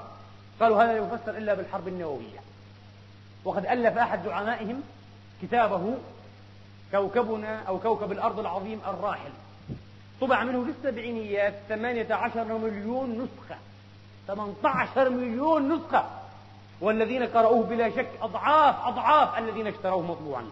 قالوا 0.59 0.83
هذا 0.83 0.93
لا 0.93 0.97
يفسر 0.97 1.37
إلا 1.37 1.53
بالحرب 1.53 1.87
النووية. 1.87 2.52
وقد 3.45 3.65
ألف 3.65 3.97
أحد 3.97 4.23
زعمائهم 4.25 4.81
كتابه 5.41 5.97
كوكبنا 6.91 7.63
أو 7.67 7.79
كوكب 7.79 8.11
الأرض 8.11 8.39
العظيم 8.39 8.79
الراحل. 8.87 9.31
طبع 10.21 10.43
منه 10.43 10.63
في 10.63 10.69
السبعينيات 10.69 11.53
ثمانية 11.69 12.13
عشر 12.13 12.57
مليون 12.57 13.09
نسخة. 13.09 13.55
18 14.27 15.09
مليون 15.09 15.75
نسخة. 15.75 16.05
والذين 16.81 17.23
قرأوه 17.23 17.63
بلا 17.63 17.89
شك 17.89 18.09
أضعاف 18.21 18.75
أضعاف 18.85 19.37
الذين 19.37 19.67
اشتروه 19.67 20.01
مطبوعا. 20.01 20.45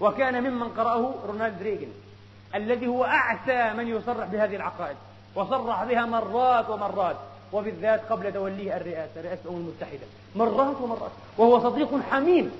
وكان 0.00 0.42
ممن 0.42 0.68
قرأه 0.68 1.14
رونالد 1.26 1.62
ريغن 1.62 1.92
الذي 2.54 2.86
هو 2.86 3.04
أعتى 3.04 3.72
من 3.72 3.88
يصرح 3.88 4.26
بهذه 4.26 4.56
العقائد 4.56 4.96
وصرح 5.34 5.84
بها 5.84 6.06
مرات 6.06 6.70
ومرات. 6.70 7.16
وبالذات 7.52 8.00
قبل 8.10 8.32
توليه 8.32 8.76
الرئاسة 8.76 9.20
رئاسة 9.20 9.40
الأمم 9.44 9.58
المتحدة. 9.58 10.06
مرات 10.36 10.80
ومرات. 10.80 11.10
وهو 11.38 11.70
صديق 11.70 12.00
حميم 12.10 12.50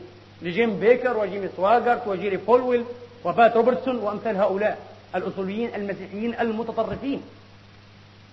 لجيم 0.43 0.81
بيكر 0.81 1.17
وجيمي 1.17 1.49
سواغرت 1.57 2.07
وجيري 2.07 2.37
فولويل 2.37 2.85
وبات 3.25 3.57
روبرتسون 3.57 3.97
وأمثال 3.97 4.37
هؤلاء 4.37 4.79
الأصوليين 5.15 5.75
المسيحيين 5.75 6.41
المتطرفين. 6.41 7.23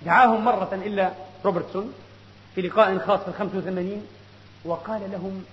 دعاهم 0.05 0.45
مرة 0.45 0.81
إلا 0.85 1.11
روبرتسون 1.45 1.93
في 2.55 2.61
لقاء 2.61 2.97
خاص 2.97 3.19
في 3.19 3.27
الخمس 3.27 3.55
وثمانين 3.55 4.01
وقال 4.65 5.01
لهم 5.11 5.43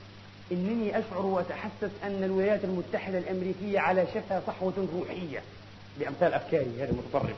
إنني 0.52 0.98
أشعر 0.98 1.26
وأتحسس 1.26 1.90
أن 2.04 2.24
الولايات 2.24 2.64
المتحدة 2.64 3.18
الأمريكية 3.18 3.80
على 3.80 4.06
شفا 4.14 4.42
صحوة 4.46 4.88
روحية. 4.94 5.42
بأمثال 5.98 6.34
أفكاري 6.34 6.70
هذه 6.78 6.88
المتطرفة. 6.90 7.34